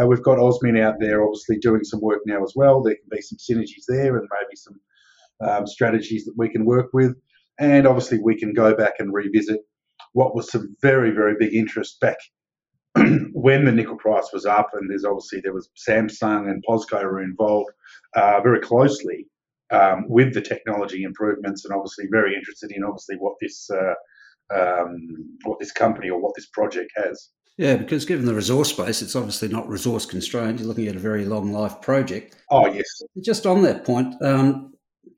uh, 0.00 0.06
we've 0.06 0.22
got 0.22 0.38
OZ 0.38 0.58
Min 0.62 0.78
out 0.78 0.94
there, 1.00 1.22
obviously 1.22 1.58
doing 1.58 1.84
some 1.84 2.00
work 2.00 2.20
now 2.26 2.42
as 2.42 2.54
well. 2.56 2.82
There 2.82 2.94
can 2.94 3.08
be 3.10 3.20
some 3.20 3.38
synergies 3.38 3.84
there, 3.88 4.16
and 4.16 4.28
maybe 4.30 4.56
some 4.56 4.80
um, 5.46 5.66
strategies 5.66 6.24
that 6.24 6.34
we 6.36 6.48
can 6.48 6.64
work 6.64 6.90
with. 6.92 7.14
And 7.58 7.86
obviously, 7.86 8.18
we 8.18 8.38
can 8.38 8.52
go 8.52 8.74
back 8.74 8.94
and 8.98 9.12
revisit 9.12 9.60
what 10.12 10.34
was 10.34 10.50
some 10.50 10.76
very, 10.82 11.10
very 11.10 11.34
big 11.38 11.54
interest 11.54 12.00
back 12.00 12.16
when 13.32 13.64
the 13.64 13.72
nickel 13.72 13.96
price 13.96 14.30
was 14.32 14.46
up. 14.46 14.70
And 14.74 14.90
there's 14.90 15.04
obviously 15.04 15.40
there 15.40 15.54
was 15.54 15.68
Samsung 15.88 16.50
and 16.50 16.64
POSCO 16.68 17.02
were 17.04 17.22
involved 17.22 17.70
uh, 18.14 18.40
very 18.40 18.60
closely 18.60 19.26
um, 19.70 20.04
with 20.08 20.34
the 20.34 20.42
technology 20.42 21.02
improvements, 21.02 21.64
and 21.64 21.74
obviously 21.74 22.06
very 22.10 22.34
interested 22.34 22.72
in 22.72 22.84
obviously 22.84 23.16
what 23.16 23.34
this 23.40 23.70
uh, 23.70 23.94
um, 24.54 24.98
what 25.44 25.58
this 25.58 25.72
company 25.72 26.10
or 26.10 26.20
what 26.20 26.34
this 26.36 26.46
project 26.46 26.92
has. 26.96 27.30
Yeah, 27.58 27.76
because 27.76 28.04
given 28.04 28.26
the 28.26 28.34
resource 28.34 28.72
base, 28.72 29.02
it's 29.02 29.14
obviously 29.14 29.48
not 29.48 29.68
resource 29.68 30.06
constrained. 30.06 30.58
You're 30.58 30.68
looking 30.68 30.88
at 30.88 30.96
a 30.96 31.00
very 31.00 31.26
long 31.26 31.52
life 31.52 31.80
project. 31.82 32.36
Oh, 32.50 32.66
yes. 32.66 32.86
Just 33.22 33.46
on 33.46 33.62
that 33.62 33.84
point, 33.84 34.14
um, 34.22 34.71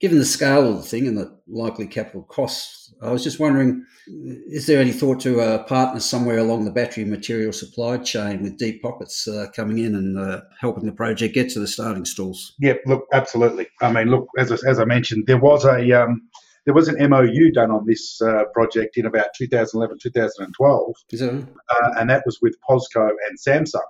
given 0.04 0.18
the 0.18 0.24
scale 0.26 0.68
of 0.68 0.76
the 0.76 0.82
thing 0.82 1.06
and 1.06 1.16
the 1.16 1.34
likely 1.48 1.86
capital 1.86 2.24
costs, 2.24 2.92
I 3.00 3.10
was 3.10 3.24
just 3.24 3.40
wondering, 3.40 3.86
is 4.06 4.66
there 4.66 4.78
any 4.78 4.92
thought 4.92 5.18
to 5.20 5.40
a 5.40 5.64
partner 5.64 5.98
somewhere 5.98 6.36
along 6.36 6.66
the 6.66 6.70
battery 6.70 7.06
material 7.06 7.54
supply 7.54 7.96
chain 7.96 8.42
with 8.42 8.58
deep 8.58 8.82
pockets 8.82 9.26
uh, 9.26 9.46
coming 9.56 9.78
in 9.78 9.94
and 9.94 10.18
uh, 10.18 10.42
helping 10.60 10.84
the 10.84 10.92
project 10.92 11.32
get 11.34 11.48
to 11.52 11.58
the 11.58 11.66
starting 11.66 12.04
stalls? 12.04 12.52
Yeah, 12.60 12.74
look, 12.84 13.06
absolutely. 13.14 13.68
I 13.80 13.90
mean, 13.92 14.08
look, 14.08 14.28
as 14.36 14.52
I, 14.52 14.56
as 14.68 14.78
I 14.78 14.84
mentioned, 14.84 15.24
there 15.26 15.40
was 15.40 15.64
a 15.64 15.80
um, 15.92 16.20
there 16.66 16.74
was 16.74 16.88
an 16.88 16.96
MOU 17.08 17.50
done 17.52 17.70
on 17.70 17.86
this 17.86 18.20
uh, 18.20 18.44
project 18.52 18.98
in 18.98 19.06
about 19.06 19.28
2011, 19.38 20.00
2012, 20.02 20.94
uh, 21.22 21.90
and 21.98 22.10
that 22.10 22.24
was 22.26 22.40
with 22.42 22.54
POSCO 22.68 23.08
and 23.08 23.38
Samsung. 23.38 23.80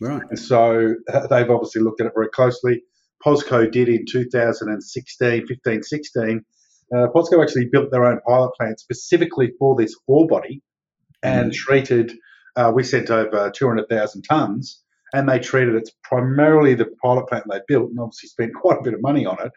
Right. 0.00 0.22
And 0.28 0.40
so 0.40 0.96
uh, 1.12 1.26
they've 1.28 1.48
obviously 1.48 1.82
looked 1.82 2.00
at 2.00 2.08
it 2.08 2.14
very 2.16 2.30
closely. 2.30 2.82
POSCO 3.24 3.70
did 3.70 3.88
in 3.88 4.04
2016, 4.06 5.46
15, 5.46 5.82
16. 5.82 6.44
Uh, 6.94 7.06
POSCO 7.14 7.42
actually 7.42 7.66
built 7.66 7.90
their 7.90 8.04
own 8.04 8.20
pilot 8.26 8.52
plant 8.58 8.78
specifically 8.78 9.52
for 9.58 9.74
this 9.74 9.94
ore 10.06 10.26
body 10.26 10.62
and 11.22 11.50
mm. 11.50 11.54
treated, 11.54 12.12
uh, 12.56 12.72
we 12.74 12.84
sent 12.84 13.10
over 13.10 13.50
200,000 13.50 14.26
tonnes 14.28 14.76
and 15.12 15.28
they 15.28 15.38
treated 15.38 15.74
it 15.74 15.88
primarily 16.02 16.74
the 16.74 16.86
pilot 17.02 17.26
plant 17.28 17.44
they 17.50 17.60
built 17.66 17.90
and 17.90 17.98
obviously 17.98 18.28
spent 18.28 18.54
quite 18.60 18.78
a 18.78 18.82
bit 18.82 18.94
of 18.94 19.02
money 19.02 19.26
on 19.26 19.36
it. 19.44 19.52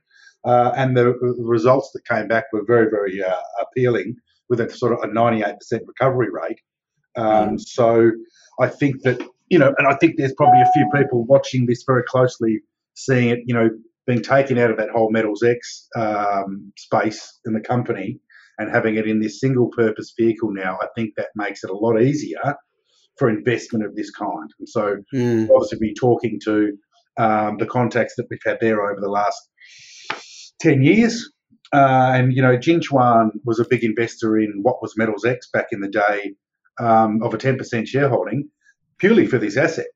Uh, 0.46 0.72
and 0.78 0.96
the, 0.96 1.04
the, 1.04 1.44
results 1.44 1.92
that 1.92 2.08
came 2.08 2.25
back 2.28 2.46
were 2.54 2.63
very, 2.66 2.89
very 2.89 3.22
uh, 3.22 3.36
appealing 3.62 4.16
with 4.48 4.62
a 4.62 4.70
sort 4.70 4.94
of 4.94 5.00
a 5.04 5.08
98% 5.12 5.56
recovery 5.86 6.30
rate. 6.32 6.62
Um, 7.18 7.58
mm. 7.58 7.60
So 7.60 8.12
I 8.60 8.68
think 8.68 9.01
that, 9.04 9.22
you 9.50 9.60
know, 9.60 9.74
and 9.78 9.86
I 9.86 9.96
think 9.96 10.16
there's 10.16 10.34
probably 10.34 10.62
a 10.62 10.72
few 10.74 10.89
people 10.96 11.25
watching 11.25 11.66
this 11.66 11.84
very 11.86 12.04
closely, 12.04 12.62
seeing 13.06 13.29
it, 13.29 13.39
you 13.46 13.53
know, 13.53 13.70
being 14.06 14.22
taken 14.22 14.58
out 14.58 14.72
of 14.72 14.77
that 14.77 14.89
whole 14.89 15.12
Metals 15.12 15.44
X 15.44 15.88
um, 15.96 16.72
space 16.77 17.39
in 17.46 17.53
the 17.53 17.62
company 17.62 18.20
and 18.58 18.70
having 18.70 18.96
it 18.96 19.08
in 19.08 19.20
this 19.20 19.39
single 19.39 19.70
purpose 19.70 20.13
vehicle 20.18 20.51
now. 20.51 20.77
I 20.82 20.88
think 20.96 21.12
that 21.15 21.29
makes 21.36 21.63
it 21.63 21.70
a 21.70 21.77
lot 21.77 22.01
easier 22.01 22.56
for 23.18 23.29
investment 23.29 23.86
of 23.86 23.96
this 23.96 24.12
kind. 24.12 24.50
And 24.60 24.68
so, 24.68 24.98
mm. 25.13 25.48
obviously, 25.53 25.77
be 25.79 25.94
talking 25.94 26.39
to 26.46 26.72
um, 27.18 27.58
the 27.58 27.65
contacts 27.65 28.15
that 28.18 28.27
we've 28.29 28.39
had 28.46 28.58
there 28.62 28.82
over 28.82 29.00
the 29.00 29.10
last 29.10 29.50
10 30.62 30.84
years. 30.84 31.32
Uh, 31.72 32.12
and, 32.15 32.34
you 32.34 32.41
know, 32.41 32.58
Jinchuan 32.58 33.29
was 33.46 33.60
a 33.60 33.65
big 33.70 33.84
investor 33.84 34.38
in 34.38 34.60
what 34.63 34.82
was 34.82 34.98
Metals 34.98 35.24
X 35.24 35.50
back 35.53 35.68
in 35.72 35.82
the 35.82 35.89
day 35.89 36.34
um, 36.79 37.22
of 37.22 37.34
a 37.34 37.38
10% 37.38 37.88
shareholding 37.88 38.50
purely 38.98 39.27
for 39.27 39.38
this 39.38 39.58
asset. 39.58 39.88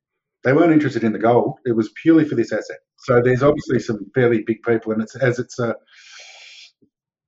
They 0.44 0.54
weren't 0.54 0.74
interested 0.74 1.04
in 1.04 1.14
the 1.14 1.20
gold. 1.20 1.60
It 1.66 1.76
was 1.76 1.92
purely 2.02 2.26
for 2.26 2.36
this 2.36 2.52
asset. 2.52 2.80
So 3.00 3.22
there's 3.22 3.44
obviously 3.44 3.80
some 3.80 4.12
fairly 4.14 4.44
big 4.46 4.62
people, 4.64 4.92
and 4.92 5.02
it's 5.02 5.16
as 5.16 5.40
it's 5.40 5.60
a 5.60 5.76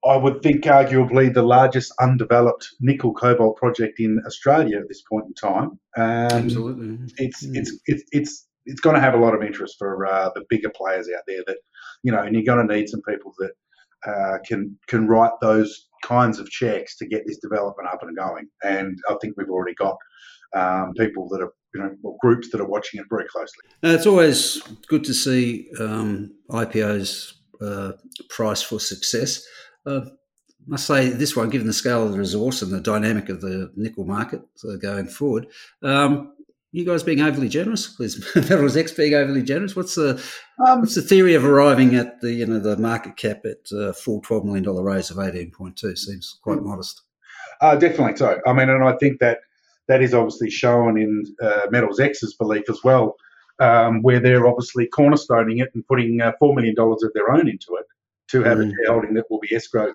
I 0.05 0.17
would 0.17 0.43
think 0.43 0.63
arguably 0.65 1.33
the 1.33 1.41
largest 1.41 1.91
undeveloped 1.99 2.67
nickel 2.79 3.13
cobalt 3.13 3.57
project 3.57 3.99
in 3.99 4.21
Australia 4.25 4.77
at 4.77 4.87
this 4.87 5.01
point 5.01 5.25
in 5.25 5.33
time. 5.33 5.79
Um, 5.97 6.43
Absolutely, 6.45 6.97
it's, 7.17 7.45
mm. 7.45 7.55
it's 7.55 7.79
it's 7.87 8.03
it's 8.11 8.47
it's 8.65 8.81
going 8.81 8.95
to 8.95 9.01
have 9.01 9.15
a 9.15 9.19
lot 9.19 9.33
of 9.33 9.41
interest 9.41 9.75
for 9.79 10.05
uh, 10.05 10.29
the 10.35 10.45
bigger 10.49 10.69
players 10.69 11.09
out 11.15 11.23
there. 11.27 11.43
That 11.47 11.57
you 12.03 12.11
know, 12.11 12.21
and 12.21 12.35
you're 12.35 12.45
going 12.45 12.67
to 12.67 12.75
need 12.75 12.87
some 12.87 13.01
people 13.07 13.33
that 13.39 13.51
uh, 14.05 14.37
can 14.45 14.77
can 14.87 15.07
write 15.07 15.33
those 15.41 15.87
kinds 16.03 16.39
of 16.39 16.49
checks 16.49 16.97
to 16.97 17.07
get 17.07 17.23
this 17.25 17.39
development 17.39 17.89
up 17.91 18.03
and 18.03 18.15
going. 18.15 18.47
And 18.63 18.99
I 19.09 19.15
think 19.21 19.35
we've 19.37 19.49
already 19.49 19.73
got 19.73 19.97
um, 20.55 20.93
people 20.93 21.27
that 21.29 21.41
are 21.41 21.53
you 21.73 21.81
know 21.81 21.95
or 22.03 22.17
groups 22.21 22.49
that 22.51 22.61
are 22.61 22.67
watching 22.67 22.99
it 22.99 23.05
very 23.09 23.25
closely. 23.25 23.63
Now, 23.83 23.91
it's 23.91 24.07
always 24.07 24.61
good 24.87 25.03
to 25.03 25.13
see 25.13 25.69
um, 25.79 26.33
IPOs 26.49 27.33
uh, 27.61 27.93
price 28.29 28.61
for 28.61 28.79
success. 28.79 29.45
Uh, 29.85 30.01
I 30.05 30.67
must 30.67 30.87
say 30.87 31.09
this 31.09 31.35
one, 31.35 31.49
given 31.49 31.67
the 31.67 31.73
scale 31.73 32.05
of 32.05 32.11
the 32.11 32.17
resource 32.17 32.61
and 32.61 32.71
the 32.71 32.81
dynamic 32.81 33.29
of 33.29 33.41
the 33.41 33.71
nickel 33.75 34.05
market 34.05 34.41
uh, 34.67 34.77
going 34.77 35.07
forward, 35.07 35.47
um, 35.83 36.33
you 36.75 36.85
guys 36.85 37.03
being 37.03 37.21
overly 37.21 37.47
generous? 37.47 37.97
Is 37.99 38.35
Metals 38.35 38.75
X 38.75 38.91
being 38.91 39.13
overly 39.13 39.43
generous? 39.43 39.75
What's 39.75 39.95
the 39.95 40.21
um, 40.65 40.81
what's 40.81 40.95
the 40.95 41.01
theory 41.01 41.33
of 41.35 41.45
arriving 41.45 41.95
at 41.95 42.19
the 42.19 42.33
you 42.33 42.45
know 42.45 42.59
the 42.59 42.77
market 42.77 43.15
cap 43.15 43.45
at 43.45 43.71
uh, 43.77 43.93
full 43.93 44.21
twelve 44.21 44.43
million 44.43 44.63
dollar 44.63 44.83
raise 44.83 45.09
of 45.09 45.19
eighteen 45.19 45.51
point 45.51 45.77
two? 45.77 45.95
Seems 45.95 46.37
quite 46.41 46.59
mm. 46.59 46.65
modest. 46.65 47.01
Uh, 47.61 47.75
definitely 47.77 48.17
so. 48.17 48.39
I 48.45 48.51
mean, 48.51 48.69
and 48.69 48.83
I 48.83 48.97
think 48.97 49.19
that 49.19 49.39
that 49.87 50.01
is 50.01 50.13
obviously 50.13 50.49
shown 50.49 50.97
in 50.97 51.23
uh, 51.41 51.67
Metals 51.69 51.99
X's 51.99 52.35
belief 52.35 52.69
as 52.69 52.79
well, 52.83 53.15
um, 53.59 54.01
where 54.01 54.19
they're 54.19 54.47
obviously 54.47 54.87
cornerstoning 54.87 55.61
it 55.61 55.69
and 55.73 55.85
putting 55.87 56.21
uh, 56.21 56.31
four 56.39 56.55
million 56.55 56.75
dollars 56.75 57.03
of 57.03 57.11
their 57.13 57.31
own 57.31 57.47
into 57.47 57.75
it 57.79 57.85
to 58.29 58.43
have 58.43 58.57
mm. 58.57 58.69
a 58.69 58.73
shareholding 58.83 59.13
that 59.13 59.25
will 59.29 59.39
be 59.39 59.55
escrow, 59.55 59.93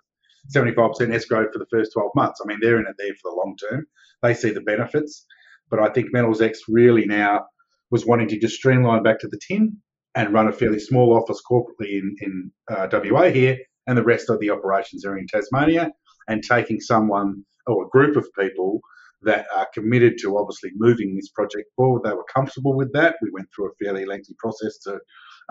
75% 0.54 1.12
escrow 1.14 1.46
for 1.52 1.58
the 1.58 1.66
first 1.70 1.92
12 1.92 2.10
months. 2.14 2.40
I 2.42 2.46
mean, 2.46 2.58
they're 2.60 2.78
in 2.78 2.86
it 2.86 2.94
there 2.98 3.14
for 3.20 3.30
the 3.30 3.36
long 3.36 3.56
term. 3.56 3.86
They 4.22 4.34
see 4.34 4.50
the 4.50 4.60
benefits. 4.60 5.26
But 5.70 5.80
I 5.80 5.88
think 5.88 6.12
Metals 6.12 6.40
X 6.40 6.62
really 6.68 7.06
now 7.06 7.46
was 7.90 8.06
wanting 8.06 8.28
to 8.28 8.38
just 8.38 8.56
streamline 8.56 9.02
back 9.02 9.20
to 9.20 9.28
the 9.28 9.38
tin 9.38 9.76
and 10.14 10.32
run 10.32 10.48
a 10.48 10.52
fairly 10.52 10.80
small 10.80 11.16
office 11.16 11.40
corporately 11.48 11.92
in, 11.92 12.16
in 12.20 12.52
uh, 12.68 12.88
WA 12.92 13.30
here, 13.30 13.56
and 13.86 13.96
the 13.96 14.02
rest 14.02 14.28
of 14.28 14.40
the 14.40 14.50
operations 14.50 15.04
are 15.04 15.16
in 15.16 15.26
Tasmania, 15.28 15.92
and 16.28 16.42
taking 16.42 16.80
someone 16.80 17.44
or 17.66 17.84
a 17.84 17.88
group 17.88 18.16
of 18.16 18.26
people 18.38 18.80
that 19.22 19.46
are 19.54 19.68
committed 19.74 20.14
to 20.18 20.38
obviously 20.38 20.70
moving 20.76 21.14
this 21.14 21.28
project 21.28 21.68
forward. 21.76 22.02
They 22.04 22.14
were 22.14 22.24
comfortable 22.32 22.76
with 22.76 22.92
that. 22.94 23.16
We 23.22 23.30
went 23.32 23.48
through 23.54 23.70
a 23.70 23.84
fairly 23.84 24.04
lengthy 24.06 24.34
process 24.38 24.78
to 24.84 24.98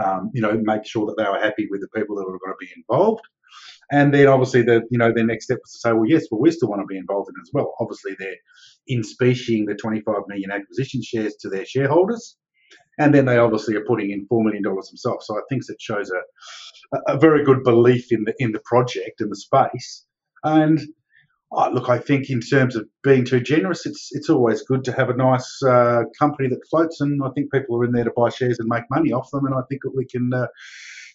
um, 0.04 0.32
you 0.34 0.42
know, 0.42 0.58
make 0.64 0.86
sure 0.86 1.06
that 1.06 1.16
they 1.18 1.30
were 1.30 1.40
happy 1.40 1.68
with 1.70 1.82
the 1.82 1.88
people 1.90 2.16
that 2.16 2.26
were 2.26 2.40
going 2.40 2.54
to 2.54 2.66
be 2.66 2.72
involved. 2.76 3.22
And 3.92 4.14
then 4.14 4.28
obviously 4.28 4.62
the 4.62 4.84
you 4.92 5.00
know 5.00 5.12
the 5.12 5.24
next 5.24 5.46
step 5.46 5.58
was 5.64 5.72
to 5.74 5.80
say, 5.80 5.94
well, 5.94 6.06
yes, 6.06 6.26
well 6.30 6.40
we 6.40 6.52
still 6.52 6.70
want 6.70 6.82
to 6.82 6.86
be 6.86 6.98
involved 6.98 7.30
in 7.30 7.36
it 7.40 7.42
as 7.42 7.50
well. 7.54 7.74
Obviously 7.80 8.16
they're 8.20 8.36
in 8.88 9.02
specing 9.02 9.66
the 9.66 9.76
25 9.76 10.16
million 10.28 10.52
acquisition 10.52 11.02
shares 11.02 11.36
to 11.38 11.50
their 11.50 11.66
shareholders, 11.66 12.38
and 13.00 13.14
then 13.14 13.26
they 13.26 13.38
obviously 13.38 13.76
are 13.76 13.86
putting 13.86 14.12
in 14.12 14.28
four 14.28 14.44
million 14.44 14.62
dollars 14.62 14.90
themselves. 14.90 15.26
So 15.26 15.36
I 15.36 15.42
think 15.50 15.64
it 15.68 15.82
shows 15.82 16.12
a, 16.12 17.00
a 17.08 17.18
very 17.18 17.44
good 17.44 17.64
belief 17.64 18.12
in 18.12 18.24
the 18.26 18.36
in 18.38 18.52
the 18.52 18.62
project 18.66 19.22
and 19.22 19.32
the 19.32 19.36
space. 19.36 20.06
And 20.44 20.80
Oh, 21.52 21.70
look, 21.72 21.90
I 21.90 21.98
think 21.98 22.30
in 22.30 22.42
terms 22.42 22.76
of 22.76 22.88
being 23.04 23.26
too 23.26 23.40
generous, 23.40 23.86
it's 23.86 24.10
it's 24.12 24.30
always 24.30 24.62
good 24.62 24.84
to 24.84 24.92
have 24.92 25.10
a 25.10 25.16
nice 25.16 25.62
uh, 25.64 26.04
company 26.20 26.48
that 26.50 26.68
floats, 26.70 27.02
and 27.02 27.22
I 27.24 27.30
think 27.32 27.52
people 27.52 27.78
are 27.78 27.86
in 27.86 27.92
there 27.92 28.04
to 28.04 28.12
buy 28.16 28.30
shares 28.30 28.60
and 28.60 28.70
make 28.70 28.84
money 28.92 29.12
off 29.12 29.32
them, 29.32 29.46
and 29.46 29.56
I 29.56 29.62
think 29.68 29.82
that 29.84 29.96
we 29.96 30.06
can 30.06 30.32
uh, 30.32 30.46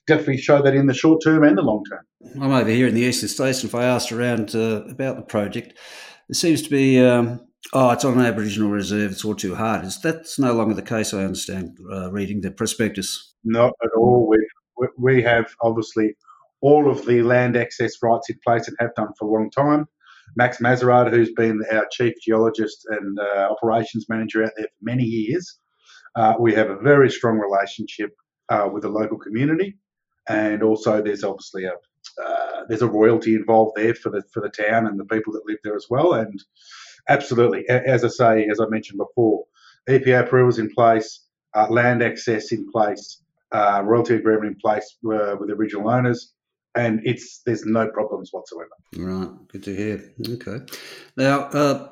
definitely 0.08 0.38
show 0.38 0.60
that 0.60 0.74
in 0.74 0.86
the 0.86 0.94
short 0.94 1.22
term 1.22 1.44
and 1.44 1.56
the 1.56 1.62
long 1.62 1.84
term. 1.88 2.04
I'm 2.42 2.50
over 2.50 2.68
here 2.68 2.88
in 2.88 2.94
the 2.94 3.02
eastern 3.02 3.28
states, 3.28 3.62
and 3.62 3.70
if 3.70 3.74
I 3.76 3.84
asked 3.84 4.10
around 4.10 4.56
uh, 4.56 4.82
about 4.88 5.16
the 5.16 5.22
project, 5.22 5.78
it 6.28 6.34
seems 6.34 6.62
to 6.62 6.70
be. 6.70 7.00
Um, 7.00 7.40
oh, 7.72 7.90
it's 7.90 8.04
on 8.04 8.18
an 8.18 8.26
Aboriginal 8.26 8.70
reserve. 8.70 9.12
It's 9.12 9.24
all 9.24 9.36
too 9.36 9.54
hard. 9.54 9.84
Is 9.84 10.00
that's 10.00 10.38
no 10.38 10.52
longer 10.52 10.74
the 10.74 10.82
case? 10.82 11.14
I 11.14 11.22
understand. 11.22 11.78
Uh, 11.92 12.10
reading 12.10 12.40
the 12.40 12.50
prospectus. 12.50 13.34
Not 13.44 13.72
at 13.84 13.90
all. 13.96 14.28
We 14.28 14.88
we 14.98 15.22
have 15.22 15.46
obviously 15.60 16.16
all 16.60 16.90
of 16.90 17.04
the 17.06 17.22
land 17.22 17.56
access 17.56 18.02
rights 18.02 18.30
in 18.30 18.38
place 18.44 18.66
and 18.66 18.76
have 18.80 18.94
done 18.94 19.12
for 19.18 19.28
a 19.28 19.32
long 19.32 19.50
time. 19.50 19.86
Max 20.36 20.58
Mazerad, 20.58 21.10
who's 21.10 21.32
been 21.32 21.62
our 21.70 21.86
chief 21.90 22.14
geologist 22.20 22.86
and 22.88 23.18
uh, 23.18 23.48
operations 23.50 24.06
manager 24.08 24.44
out 24.44 24.52
there 24.56 24.66
for 24.66 24.84
many 24.84 25.04
years. 25.04 25.58
Uh, 26.16 26.34
we 26.38 26.54
have 26.54 26.70
a 26.70 26.78
very 26.78 27.10
strong 27.10 27.38
relationship 27.38 28.10
uh, 28.48 28.68
with 28.72 28.82
the 28.82 28.88
local 28.88 29.18
community, 29.18 29.76
and 30.28 30.62
also 30.62 31.02
there's 31.02 31.24
obviously 31.24 31.64
a 31.64 31.72
uh, 32.22 32.62
there's 32.68 32.82
a 32.82 32.88
royalty 32.88 33.34
involved 33.34 33.72
there 33.76 33.94
for 33.94 34.10
the 34.10 34.22
for 34.32 34.40
the 34.40 34.50
town 34.50 34.86
and 34.86 34.98
the 34.98 35.04
people 35.06 35.32
that 35.32 35.46
live 35.46 35.58
there 35.64 35.74
as 35.74 35.86
well. 35.90 36.14
And 36.14 36.42
absolutely, 37.08 37.68
as 37.68 38.04
I 38.04 38.08
say, 38.08 38.48
as 38.48 38.60
I 38.60 38.66
mentioned 38.68 38.98
before, 38.98 39.44
EPA 39.88 40.26
approvals 40.26 40.58
in 40.58 40.70
place, 40.70 41.26
uh, 41.54 41.66
land 41.70 42.02
access 42.02 42.52
in 42.52 42.70
place, 42.70 43.22
uh, 43.52 43.82
royalty 43.84 44.14
agreement 44.14 44.46
in 44.46 44.56
place 44.56 44.96
with 45.02 45.48
the 45.48 45.54
original 45.54 45.88
owners 45.88 46.33
and 46.76 47.00
it's 47.04 47.40
there's 47.44 47.64
no 47.64 47.88
problems 47.88 48.30
whatsoever. 48.32 48.70
Right, 48.96 49.28
good 49.48 49.64
to 49.64 49.74
hear. 49.74 50.12
Okay, 50.28 50.64
now 51.16 51.42
uh, 51.44 51.88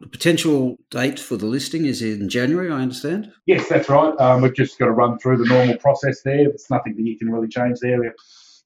the 0.00 0.06
potential 0.08 0.76
date 0.90 1.18
for 1.18 1.36
the 1.36 1.46
listing 1.46 1.86
is 1.86 2.02
in 2.02 2.28
January. 2.28 2.70
I 2.70 2.80
understand. 2.80 3.32
Yes, 3.46 3.68
that's 3.68 3.88
right. 3.88 4.14
Um, 4.20 4.42
we've 4.42 4.54
just 4.54 4.78
got 4.78 4.86
to 4.86 4.92
run 4.92 5.18
through 5.18 5.38
the 5.38 5.46
normal 5.46 5.76
process 5.78 6.22
there. 6.22 6.48
It's 6.48 6.70
nothing 6.70 6.96
that 6.96 7.02
you 7.02 7.18
can 7.18 7.30
really 7.30 7.48
change 7.48 7.78
there. 7.80 8.14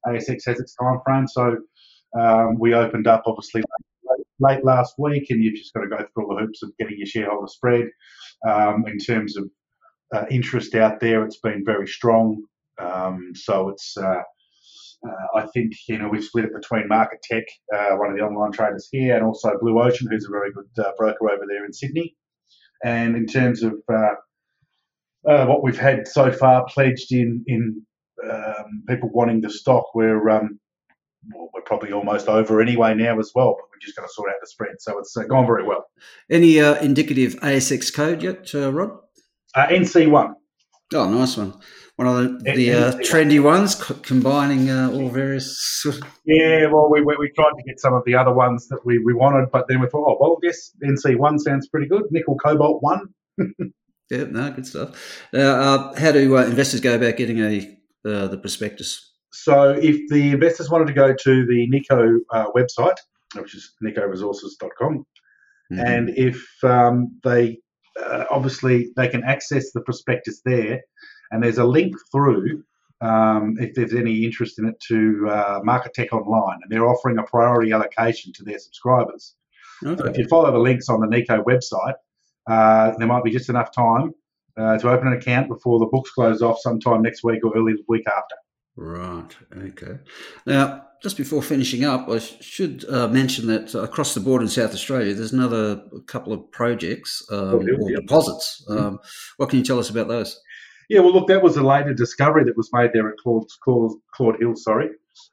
ASX 0.07 0.47
has 0.47 0.59
its 0.59 0.75
time 0.75 0.99
frame, 1.05 1.29
so 1.29 1.59
um, 2.19 2.59
we 2.59 2.75
opened 2.75 3.07
up 3.07 3.23
obviously 3.27 3.61
late, 3.61 4.27
late, 4.39 4.65
last 4.65 4.95
week, 4.99 5.27
and 5.31 5.43
you've 5.45 5.57
just 5.57 5.75
got 5.75 5.83
to 5.83 5.89
go 5.89 5.99
through 5.99 6.27
all 6.27 6.37
the 6.37 6.43
hoops 6.43 6.63
of 6.63 6.77
getting 6.79 6.99
your 6.99 7.07
shareholder 7.07 7.47
spread. 7.47 7.89
Um, 8.49 8.87
in 8.87 8.99
terms 8.99 9.37
of 9.37 9.51
uh, 10.15 10.25
interest 10.31 10.75
out 10.75 11.01
there, 11.01 11.25
it's 11.25 11.39
been 11.39 11.65
very 11.65 11.87
strong. 11.87 12.43
Um, 12.79 13.33
so 13.35 13.69
it's 13.69 13.97
uh, 13.97 14.23
uh, 15.07 15.39
I 15.39 15.47
think 15.47 15.73
you 15.89 15.99
know 15.99 16.09
we've 16.09 16.25
split 16.25 16.45
it 16.45 16.55
between 16.55 16.89
Market 16.89 17.23
Tech, 17.23 17.45
uh, 17.75 17.97
one 17.97 18.11
of 18.11 18.17
the 18.17 18.23
online 18.23 18.53
traders 18.53 18.89
here, 18.91 19.17
and 19.17 19.25
also 19.25 19.59
Blue 19.61 19.81
Ocean, 19.81 20.09
who's 20.11 20.27
a 20.27 20.31
very 20.31 20.53
good 20.53 20.85
uh, 20.85 20.93
broker 20.97 21.31
over 21.31 21.45
there 21.49 21.65
in 21.65 21.73
Sydney. 21.73 22.17
And 22.85 23.17
in 23.17 23.27
terms 23.27 23.63
of 23.63 23.75
uh, 23.93 24.15
uh, 25.29 25.47
what 25.47 25.63
we've 25.63 25.79
had 25.79 26.07
so 26.07 26.31
far 26.33 26.67
pledged 26.67 27.13
in 27.13 27.45
in 27.47 27.83
um, 28.31 28.83
people 28.89 29.11
wanting 29.13 29.41
the 29.41 29.51
stock, 29.51 29.95
we're 29.95 30.29
um, 30.29 30.61
well, 31.35 31.51
we're 31.55 31.63
probably 31.63 31.93
almost 31.93 32.29
over 32.29 32.61
anyway 32.61 32.95
now 32.95 33.19
as 33.19 33.33
well. 33.35 33.57
But 33.59 33.67
we're 33.71 33.81
just 33.81 33.97
going 33.97 34.07
to 34.07 34.13
sort 34.13 34.29
out 34.29 34.37
the 34.43 34.49
spread, 34.49 34.77
so 34.81 34.99
it's 34.99 35.17
uh, 35.17 35.23
gone 35.23 35.47
very 35.47 35.65
well. 35.65 35.87
Any 36.31 36.59
indicative 36.59 37.37
ASX 37.37 37.93
code 37.93 38.23
yet, 38.23 38.53
Rod? 38.53 38.99
NC1. 39.57 40.35
Oh, 40.93 41.09
nice 41.09 41.37
one. 41.37 41.55
One 42.01 42.07
of 42.07 42.43
the, 42.45 42.53
the 42.53 42.73
uh, 42.73 42.93
trendy 43.01 43.43
ones, 43.43 43.75
combining 43.75 44.71
uh, 44.71 44.91
all 44.91 45.11
various. 45.11 45.85
Yeah, 46.25 46.65
well, 46.73 46.89
we, 46.91 47.03
we, 47.03 47.15
we, 47.19 47.31
tried 47.33 47.53
to 47.59 47.63
get 47.67 47.79
some 47.79 47.93
of 47.93 48.03
the 48.07 48.15
other 48.15 48.33
ones 48.33 48.69
that 48.69 48.87
we, 48.87 48.97
we 49.01 49.13
wanted, 49.13 49.51
but 49.53 49.69
then 49.69 49.81
we 49.81 49.87
thought, 49.87 50.09
oh, 50.09 50.17
well, 50.19 50.39
guess 50.43 50.73
NC1 50.83 51.41
sounds 51.41 51.69
pretty 51.69 51.87
good. 51.87 52.05
Nickel 52.11 52.37
Cobalt 52.37 52.83
1. 52.83 53.07
yeah, 54.11 54.25
no, 54.31 54.51
good 54.51 54.67
stuff. 54.67 55.29
Uh, 55.35 55.95
how 55.95 56.11
do 56.11 56.39
uh, 56.39 56.45
investors 56.45 56.81
go 56.81 56.95
about 56.95 57.19
getting 57.19 57.39
a 57.41 57.79
uh, 58.07 58.29
the 58.29 58.39
prospectus? 58.39 59.13
So, 59.35 59.73
if 59.73 60.09
the 60.09 60.31
investors 60.31 60.71
wanted 60.71 60.87
to 60.87 60.95
go 60.95 61.13
to 61.13 61.47
the 61.47 61.67
Nico 61.69 62.19
uh, 62.31 62.47
website, 62.57 62.97
which 63.35 63.55
is 63.55 63.75
nicoresources.com, 63.85 65.05
mm-hmm. 65.71 65.79
and 65.79 66.09
if 66.17 66.43
um, 66.65 67.21
they 67.25 67.59
obviously 68.31 68.91
they 68.97 69.09
can 69.09 69.23
access 69.23 69.73
the 69.73 69.83
prospectus 69.83 70.41
there 70.47 70.81
and 71.31 71.43
there's 71.43 71.59
a 71.59 71.65
link 71.65 71.95
through 72.13 72.65
um, 73.01 73.57
if 73.59 73.75
there's 73.75 73.95
any 73.95 74.25
interest 74.25 74.59
in 74.59 74.67
it 74.67 74.79
to 74.89 75.29
uh, 75.29 75.61
Market 75.65 75.95
Tech 75.95 76.13
Online, 76.13 76.59
and 76.63 76.71
they're 76.71 76.87
offering 76.87 77.19
a 77.19 77.23
priority 77.23 77.73
allocation 77.73 78.33
to 78.35 78.45
their 78.45 78.59
subscribers. 78.59 79.35
Okay. 79.85 80.03
So 80.03 80.09
if 80.09 80.19
you 80.19 80.29
follow 80.29 80.53
the 80.53 80.59
links 80.59 80.89
on 80.89 81.01
the 81.01 81.07
Nico 81.07 81.43
website, 81.43 81.95
uh, 82.47 82.93
there 82.99 83.07
might 83.07 83.25
be 83.25 83.31
just 83.31 83.49
enough 83.49 83.73
time 83.75 84.13
uh, 84.57 84.77
to 84.79 84.91
open 84.91 85.09
an 85.09 85.15
account 85.15 85.49
before 85.49 85.79
the 85.79 85.87
books 85.87 86.11
close 86.11 86.43
off 86.43 86.59
sometime 86.61 87.03
next 87.03 87.25
week 87.25 87.45
or 87.45 87.53
early 87.57 87.73
the 87.73 87.85
week 87.89 88.07
after. 88.07 88.37
Right. 88.77 89.37
Okay. 89.57 89.99
Now, 90.47 90.87
just 91.03 91.17
before 91.17 91.43
finishing 91.43 91.85
up, 91.85 92.09
I 92.09 92.19
should 92.19 92.85
uh, 92.89 93.09
mention 93.09 93.47
that 93.47 93.75
across 93.75 94.13
the 94.15 94.21
board 94.21 94.43
in 94.43 94.49
South 94.49 94.75
Australia, 94.75 95.15
there's 95.15 95.33
another 95.33 95.83
couple 96.07 96.33
of 96.33 96.51
projects 96.51 97.25
um, 97.31 97.39
oh, 97.39 97.79
or 97.81 97.91
deposits. 97.91 98.63
Um, 98.69 98.99
what 99.39 99.49
can 99.49 99.59
you 99.59 99.65
tell 99.65 99.79
us 99.79 99.89
about 99.89 100.09
those? 100.09 100.39
Yeah, 100.91 101.01
well, 101.01 101.13
look, 101.13 101.29
that 101.29 101.41
was 101.41 101.57
a 101.57 101.63
later 101.63 101.95
discovery 101.95 102.43
that 102.45 102.57
was 102.57 102.69
made 102.73 102.91
there 102.93 103.09
at 103.09 103.17
Claude, 103.19 103.47
Claude, 103.63 103.93
Claude 104.13 104.41
Hill, 104.41 104.57
sorry. 104.57 104.91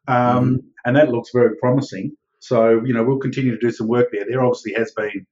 Um, 0.08 0.18
mm-hmm. 0.18 0.56
And 0.86 0.96
that 0.96 1.10
looks 1.10 1.32
very 1.34 1.58
promising. 1.58 2.16
So, 2.40 2.84
you 2.86 2.94
know, 2.94 3.04
we'll 3.04 3.18
continue 3.18 3.52
to 3.52 3.58
do 3.58 3.72
some 3.72 3.88
work 3.88 4.10
there. 4.12 4.24
There 4.30 4.44
obviously 4.44 4.74
has 4.74 4.92
been 4.92 5.26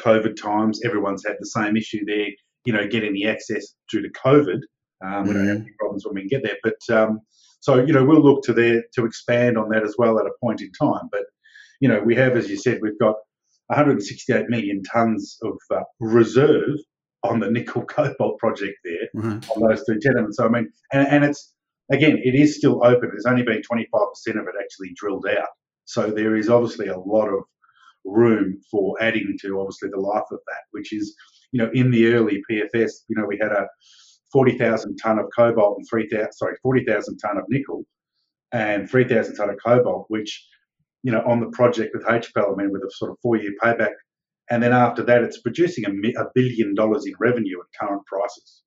COVID 0.00 0.34
times. 0.34 0.80
Everyone's 0.84 1.24
had 1.24 1.36
the 1.38 1.46
same 1.46 1.76
issue 1.76 2.04
there, 2.04 2.26
you 2.64 2.72
know, 2.72 2.88
getting 2.88 3.12
the 3.12 3.28
access 3.28 3.74
due 3.88 4.02
to 4.02 4.08
COVID. 4.10 4.58
Um, 5.00 5.12
mm-hmm. 5.12 5.28
We 5.28 5.34
don't 5.34 5.46
have 5.46 5.56
mm-hmm. 5.58 5.62
any 5.62 5.74
problems 5.78 6.04
when 6.04 6.14
we 6.16 6.22
can 6.22 6.40
get 6.40 6.42
there. 6.42 6.58
But 6.64 6.96
um, 6.96 7.20
so, 7.60 7.76
you 7.76 7.92
know, 7.92 8.04
we'll 8.04 8.20
look 8.20 8.42
to 8.44 8.52
there 8.52 8.82
to 8.94 9.06
expand 9.06 9.56
on 9.56 9.68
that 9.68 9.84
as 9.84 9.94
well 9.96 10.18
at 10.18 10.26
a 10.26 10.32
point 10.42 10.60
in 10.60 10.72
time. 10.72 11.08
But, 11.12 11.22
you 11.78 11.88
know, 11.88 12.00
we 12.00 12.16
have, 12.16 12.36
as 12.36 12.50
you 12.50 12.56
said, 12.56 12.80
we've 12.82 12.98
got 12.98 13.14
168 13.68 14.48
million 14.48 14.82
tonnes 14.92 15.36
of 15.44 15.56
uh, 15.70 15.84
reserve 16.00 16.78
on 17.24 17.40
the 17.40 17.50
nickel 17.50 17.84
cobalt 17.86 18.38
project 18.38 18.76
there 18.84 19.08
mm-hmm. 19.14 19.50
on 19.50 19.68
those 19.68 19.84
two 19.84 19.98
tenements. 20.00 20.36
So 20.36 20.46
I 20.46 20.48
mean, 20.48 20.70
and, 20.92 21.06
and 21.08 21.24
it's 21.24 21.54
again, 21.90 22.18
it 22.22 22.34
is 22.34 22.56
still 22.56 22.84
open. 22.84 23.10
There's 23.10 23.26
only 23.26 23.42
been 23.42 23.62
25% 23.62 23.80
of 23.80 24.46
it 24.46 24.54
actually 24.60 24.92
drilled 24.94 25.26
out. 25.26 25.48
So 25.84 26.10
there 26.10 26.36
is 26.36 26.48
obviously 26.48 26.88
a 26.88 26.98
lot 26.98 27.28
of 27.28 27.40
room 28.04 28.60
for 28.70 28.96
adding 29.00 29.36
to 29.42 29.60
obviously 29.60 29.88
the 29.90 30.00
life 30.00 30.24
of 30.30 30.38
that, 30.46 30.62
which 30.72 30.92
is, 30.92 31.14
you 31.52 31.62
know, 31.62 31.70
in 31.72 31.90
the 31.90 32.12
early 32.12 32.42
PFS, 32.50 32.90
you 33.08 33.16
know, 33.16 33.24
we 33.26 33.38
had 33.40 33.52
a 33.52 33.66
40,000 34.32 34.96
ton 34.96 35.18
of 35.18 35.26
cobalt 35.34 35.78
and 35.78 35.86
3,000, 35.88 36.32
sorry, 36.32 36.56
40,000 36.62 37.18
ton 37.18 37.38
of 37.38 37.44
nickel 37.48 37.84
and 38.52 38.88
3,000 38.88 39.36
ton 39.36 39.50
of 39.50 39.56
cobalt, 39.64 40.04
which, 40.08 40.46
you 41.02 41.12
know, 41.12 41.22
on 41.26 41.40
the 41.40 41.50
project 41.50 41.94
with 41.94 42.04
HPAL, 42.04 42.52
I 42.52 42.56
mean, 42.56 42.70
with 42.70 42.82
a 42.82 42.90
sort 42.90 43.10
of 43.10 43.18
four 43.22 43.36
year 43.36 43.52
payback 43.62 43.92
and 44.50 44.62
then 44.62 44.72
after 44.72 45.02
that, 45.04 45.22
it's 45.22 45.40
producing 45.40 45.84
a, 45.86 46.20
a 46.20 46.26
billion 46.34 46.74
dollars 46.74 47.06
in 47.06 47.14
revenue 47.18 47.58
at 47.60 47.78
current 47.80 48.04
prices. 48.06 48.62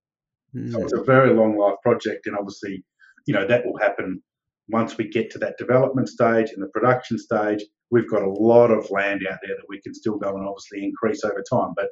Mm. 0.55 0.71
So 0.71 0.83
it's 0.83 0.93
a 0.93 1.03
very 1.03 1.33
long 1.33 1.57
life 1.57 1.75
project, 1.83 2.27
and 2.27 2.35
obviously, 2.37 2.83
you 3.25 3.33
know 3.33 3.47
that 3.47 3.65
will 3.65 3.77
happen 3.79 4.21
once 4.69 4.97
we 4.97 5.07
get 5.07 5.29
to 5.31 5.37
that 5.39 5.57
development 5.57 6.09
stage 6.09 6.51
and 6.51 6.63
the 6.63 6.69
production 6.69 7.17
stage. 7.17 7.63
We've 7.89 8.09
got 8.09 8.21
a 8.21 8.29
lot 8.29 8.71
of 8.71 8.89
land 8.89 9.21
out 9.29 9.39
there 9.43 9.55
that 9.55 9.65
we 9.67 9.81
can 9.81 9.93
still 9.93 10.17
go 10.17 10.35
and 10.35 10.47
obviously 10.47 10.83
increase 10.83 11.25
over 11.25 11.43
time. 11.49 11.73
But 11.75 11.89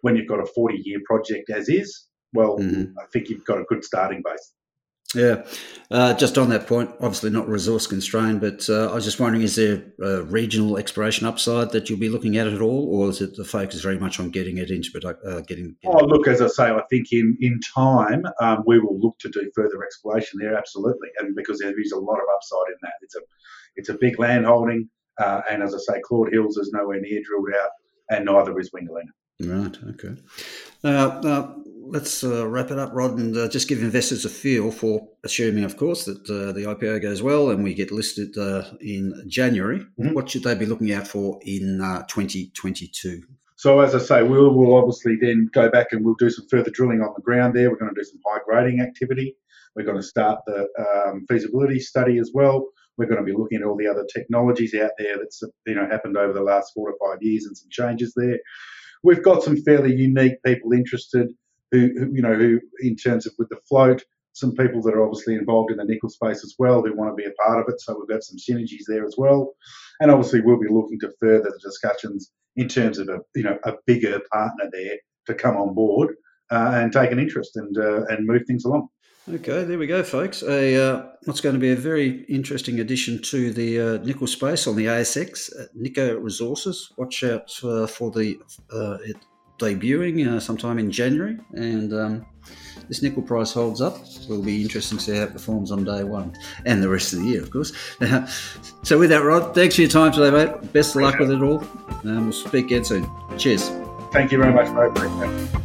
when 0.00 0.16
you've 0.16 0.28
got 0.28 0.40
a 0.40 0.46
40 0.46 0.80
year 0.82 0.98
project 1.04 1.50
as 1.50 1.68
is, 1.68 2.08
well, 2.32 2.58
mm-hmm. 2.58 2.98
I 2.98 3.04
think 3.12 3.28
you've 3.28 3.44
got 3.44 3.60
a 3.60 3.64
good 3.64 3.84
starting 3.84 4.22
base. 4.24 4.52
Yeah, 5.14 5.44
uh, 5.90 6.14
just 6.14 6.38
on 6.38 6.48
that 6.48 6.66
point, 6.66 6.90
obviously 7.00 7.28
not 7.28 7.46
resource 7.48 7.86
constrained, 7.86 8.40
but 8.40 8.66
uh, 8.70 8.90
I 8.90 8.94
was 8.94 9.04
just 9.04 9.20
wondering: 9.20 9.42
is 9.42 9.56
there 9.56 9.84
a 10.00 10.22
regional 10.22 10.78
exploration 10.78 11.26
upside 11.26 11.70
that 11.72 11.90
you'll 11.90 11.98
be 11.98 12.08
looking 12.08 12.38
at 12.38 12.46
at 12.46 12.62
all, 12.62 12.88
or 12.94 13.10
is 13.10 13.20
it 13.20 13.36
the 13.36 13.44
focus 13.44 13.82
very 13.82 13.98
much 13.98 14.18
on 14.18 14.30
getting 14.30 14.56
it 14.56 14.70
into 14.70 14.90
uh, 15.06 15.40
getting, 15.40 15.46
getting? 15.46 15.76
Oh, 15.84 16.04
look, 16.04 16.26
as 16.26 16.40
I 16.40 16.46
say, 16.46 16.70
I 16.70 16.82
think 16.88 17.12
in 17.12 17.36
in 17.40 17.60
time 17.74 18.24
um, 18.40 18.64
we 18.66 18.78
will 18.78 18.98
look 18.98 19.18
to 19.18 19.28
do 19.28 19.50
further 19.54 19.84
exploration 19.84 20.38
there, 20.40 20.56
absolutely, 20.56 21.08
and 21.18 21.36
because 21.36 21.58
there 21.58 21.78
is 21.78 21.92
a 21.92 21.98
lot 21.98 22.16
of 22.16 22.24
upside 22.34 22.68
in 22.68 22.78
that. 22.82 22.94
It's 23.02 23.16
a 23.16 23.20
it's 23.76 23.88
a 23.90 23.98
big 24.00 24.18
land 24.18 24.46
holding, 24.46 24.88
uh, 25.18 25.42
and 25.50 25.62
as 25.62 25.74
I 25.74 25.78
say, 25.78 26.00
Claude 26.04 26.32
Hills 26.32 26.56
is 26.56 26.70
nowhere 26.72 27.00
near 27.00 27.20
drilled 27.22 27.50
out, 27.62 27.70
and 28.08 28.24
neither 28.24 28.58
is 28.58 28.70
Wingellina. 28.70 29.12
Right. 29.40 29.76
Okay. 29.90 30.14
Now, 30.84 31.56
let's 31.84 32.24
uh, 32.24 32.46
wrap 32.48 32.70
it 32.70 32.78
up, 32.78 32.90
Rod, 32.92 33.18
and 33.18 33.36
uh, 33.36 33.48
just 33.48 33.68
give 33.68 33.82
investors 33.82 34.24
a 34.24 34.28
feel 34.28 34.70
for 34.70 35.08
assuming, 35.24 35.64
of 35.64 35.76
course, 35.76 36.04
that 36.04 36.20
uh, 36.28 36.52
the 36.52 36.62
IPO 36.62 37.02
goes 37.02 37.22
well 37.22 37.50
and 37.50 37.62
we 37.62 37.74
get 37.74 37.90
listed 37.90 38.36
uh, 38.38 38.64
in 38.80 39.24
January. 39.28 39.80
Mm-hmm. 39.80 40.14
What 40.14 40.30
should 40.30 40.44
they 40.44 40.54
be 40.54 40.66
looking 40.66 40.92
out 40.92 41.06
for 41.06 41.38
in 41.42 41.80
uh, 41.80 42.04
2022? 42.08 43.22
So, 43.56 43.80
as 43.80 43.94
I 43.94 43.98
say, 43.98 44.22
we'll, 44.22 44.54
we'll 44.54 44.76
obviously 44.76 45.16
then 45.20 45.48
go 45.52 45.70
back 45.70 45.88
and 45.92 46.04
we'll 46.04 46.16
do 46.18 46.30
some 46.30 46.46
further 46.50 46.70
drilling 46.70 47.00
on 47.00 47.12
the 47.14 47.22
ground 47.22 47.54
there. 47.54 47.70
We're 47.70 47.76
going 47.76 47.94
to 47.94 48.00
do 48.00 48.04
some 48.04 48.20
high 48.26 48.40
grading 48.44 48.80
activity. 48.80 49.36
We're 49.76 49.84
going 49.84 49.98
to 49.98 50.02
start 50.02 50.40
the 50.46 50.68
um, 50.78 51.26
feasibility 51.28 51.80
study 51.80 52.18
as 52.18 52.30
well. 52.34 52.66
We're 52.98 53.06
going 53.06 53.24
to 53.24 53.24
be 53.24 53.36
looking 53.36 53.60
at 53.60 53.64
all 53.64 53.76
the 53.76 53.86
other 53.86 54.06
technologies 54.12 54.74
out 54.74 54.90
there 54.98 55.16
that's 55.16 55.42
you 55.66 55.74
know 55.74 55.88
happened 55.88 56.16
over 56.16 56.32
the 56.32 56.42
last 56.42 56.72
four 56.74 56.90
to 56.90 56.96
five 57.00 57.22
years 57.22 57.46
and 57.46 57.56
some 57.56 57.68
changes 57.70 58.12
there. 58.14 58.38
We've 59.02 59.22
got 59.22 59.42
some 59.42 59.56
fairly 59.62 59.94
unique 59.94 60.42
people 60.44 60.72
interested 60.72 61.28
who, 61.72 61.90
who, 61.98 62.12
you 62.12 62.22
know, 62.22 62.34
who 62.34 62.60
in 62.80 62.94
terms 62.94 63.26
of 63.26 63.32
with 63.38 63.48
the 63.48 63.58
float, 63.68 64.04
some 64.34 64.54
people 64.54 64.80
that 64.82 64.94
are 64.94 65.04
obviously 65.04 65.34
involved 65.34 65.70
in 65.70 65.78
the 65.78 65.84
nickel 65.84 66.08
space 66.08 66.44
as 66.44 66.54
well 66.58 66.82
who 66.82 66.94
want 66.94 67.10
to 67.10 67.20
be 67.20 67.28
a 67.28 67.42
part 67.42 67.60
of 67.60 67.72
it. 67.72 67.80
So 67.80 67.98
we've 67.98 68.08
got 68.08 68.22
some 68.22 68.38
synergies 68.38 68.84
there 68.86 69.04
as 69.04 69.16
well. 69.18 69.54
And 70.00 70.10
obviously 70.10 70.40
we'll 70.40 70.60
be 70.60 70.68
looking 70.70 71.00
to 71.00 71.12
further 71.20 71.50
the 71.50 71.58
discussions 71.62 72.30
in 72.56 72.68
terms 72.68 72.98
of 72.98 73.08
a 73.08 73.20
you 73.34 73.42
know 73.42 73.58
a 73.64 73.72
bigger 73.86 74.20
partner 74.32 74.68
there 74.72 74.96
to 75.26 75.34
come 75.34 75.56
on 75.56 75.74
board 75.74 76.14
uh, 76.50 76.72
and 76.74 76.92
take 76.92 77.10
an 77.10 77.18
interest 77.18 77.56
and 77.56 77.76
uh, 77.78 78.04
and 78.06 78.26
move 78.26 78.42
things 78.46 78.64
along. 78.64 78.88
Okay, 79.32 79.62
there 79.62 79.78
we 79.78 79.86
go, 79.86 80.02
folks. 80.02 80.42
A 80.42 80.76
uh, 80.76 81.06
what's 81.24 81.40
going 81.40 81.54
to 81.54 81.60
be 81.60 81.70
a 81.70 81.76
very 81.76 82.24
interesting 82.24 82.80
addition 82.80 83.22
to 83.22 83.52
the 83.52 83.80
uh, 83.80 83.98
nickel 83.98 84.26
space 84.26 84.66
on 84.66 84.74
the 84.74 84.86
ASX, 84.86 85.48
uh, 85.58 85.66
Nico 85.74 86.18
Resources. 86.18 86.92
Watch 86.96 87.22
out 87.22 87.52
uh, 87.62 87.86
for 87.86 88.10
the 88.10 88.40
uh, 88.72 88.98
debuting 89.58 90.26
uh, 90.26 90.40
sometime 90.40 90.78
in 90.78 90.90
January, 90.90 91.38
and 91.52 91.92
um, 91.92 92.26
this 92.88 93.02
nickel 93.02 93.22
price 93.22 93.52
holds 93.52 93.80
up. 93.80 93.98
Will 94.28 94.42
be 94.42 94.62
interesting 94.62 94.98
to 94.98 95.04
see 95.04 95.16
how 95.16 95.24
it 95.24 95.32
performs 95.32 95.72
on 95.72 95.84
day 95.84 96.04
one 96.04 96.32
and 96.64 96.82
the 96.82 96.88
rest 96.88 97.12
of 97.12 97.20
the 97.20 97.26
year, 97.26 97.42
of 97.42 97.50
course. 97.50 97.72
so, 98.82 98.98
with 98.98 99.10
that, 99.10 99.22
Rod, 99.24 99.54
thanks 99.54 99.74
for 99.74 99.82
your 99.82 99.90
time 99.90 100.12
today, 100.12 100.30
mate. 100.30 100.72
Best 100.72 100.94
of 100.94 101.02
luck 101.02 101.18
with 101.18 101.30
it 101.30 101.42
all. 101.42 101.60
Um, 102.04 102.24
we'll 102.24 102.32
speak 102.32 102.66
again 102.66 102.84
soon. 102.84 103.08
Cheers. 103.38 103.70
Thank 104.12 104.30
you 104.30 104.38
very 104.38 104.52
much, 104.52 104.68
mate. 104.74 105.62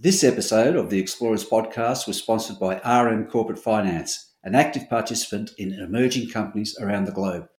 This 0.00 0.22
episode 0.22 0.76
of 0.76 0.90
the 0.90 0.98
Explorers 1.00 1.44
podcast 1.44 2.06
was 2.06 2.18
sponsored 2.18 2.60
by 2.60 2.76
RM 2.76 3.26
Corporate 3.26 3.58
Finance, 3.58 4.32
an 4.44 4.54
active 4.54 4.88
participant 4.88 5.50
in 5.58 5.72
emerging 5.72 6.30
companies 6.30 6.78
around 6.80 7.06
the 7.06 7.12
globe. 7.12 7.48